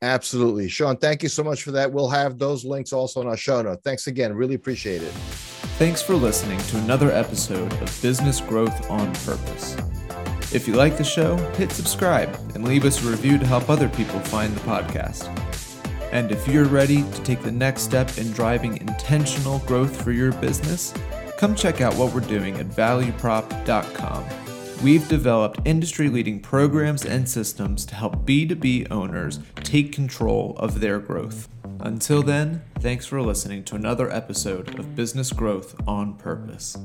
Absolutely. 0.02 0.67
Sean, 0.67 0.98
thank 0.98 1.22
you 1.22 1.30
so 1.30 1.43
much 1.43 1.62
for 1.62 1.70
that. 1.74 1.93
We'll 1.93 2.10
have 2.10 2.39
those 2.39 2.65
links 2.65 2.93
also 2.93 3.22
in 3.22 3.28
our 3.28 3.38
show 3.38 3.62
note. 3.62 3.84
Thanks 3.84 4.08
again. 4.08 4.34
Really 4.34 4.56
appreciate 4.56 5.04
it. 5.04 5.12
Thanks 5.78 6.02
for 6.02 6.15
listening 6.15 6.58
to 6.58 6.78
another 6.80 7.12
episode 7.12 7.72
of 7.74 8.02
Business 8.02 8.41
Growth 8.41 8.89
on 8.89 9.13
Purpose. 9.17 9.78
If 10.52 10.67
you 10.67 10.74
like 10.74 10.98
the 10.98 11.04
show, 11.04 11.36
hit 11.54 11.72
subscribe 11.72 12.34
and 12.56 12.67
leave 12.67 12.86
us 12.86 13.06
a 13.06 13.08
review 13.08 13.38
to 13.38 13.46
help 13.46 13.70
other 13.70 13.88
people 13.88 14.20
find 14.22 14.52
the 14.56 14.62
podcast. 14.62 15.32
And 16.12 16.32
if 16.32 16.48
you're 16.48 16.65
ready 16.65 17.04
to 17.04 17.24
take 17.24 17.43
the 17.43 17.52
next 17.52 17.84
step 17.84 18.17
in 18.17 18.32
driving 18.32 18.78
intentional 18.78 19.60
growth 19.60 20.02
for 20.04 20.12
your 20.12 20.32
business, 20.32 20.96
come 21.38 21.56
check 21.56 21.82
out 21.82 21.95
what 21.95 22.13
we're 22.13 22.19
doing 22.21 22.58
at 22.58 22.67
valueprop.com. 22.67 24.26
We've 24.84 25.08
developed 25.08 25.60
industry 25.65 26.10
leading 26.10 26.39
programs 26.39 27.04
and 27.06 27.28
systems 27.28 27.86
to 27.88 27.95
help 27.95 28.26
B2B 28.26 28.91
owners 28.91 29.39
take 29.56 29.91
control 29.91 30.56
of 30.58 30.80
their 30.80 31.00
growth. 31.00 31.50
Until 31.80 32.21
then, 32.21 32.62
thanks 32.80 33.06
for 33.06 33.21
listening 33.21 33.63
to 33.65 33.76
another 33.76 34.12
episode 34.12 34.78
of 34.78 34.95
Business 34.95 35.32
Growth 35.32 35.76
on 35.88 36.15
Purpose. 36.15 36.78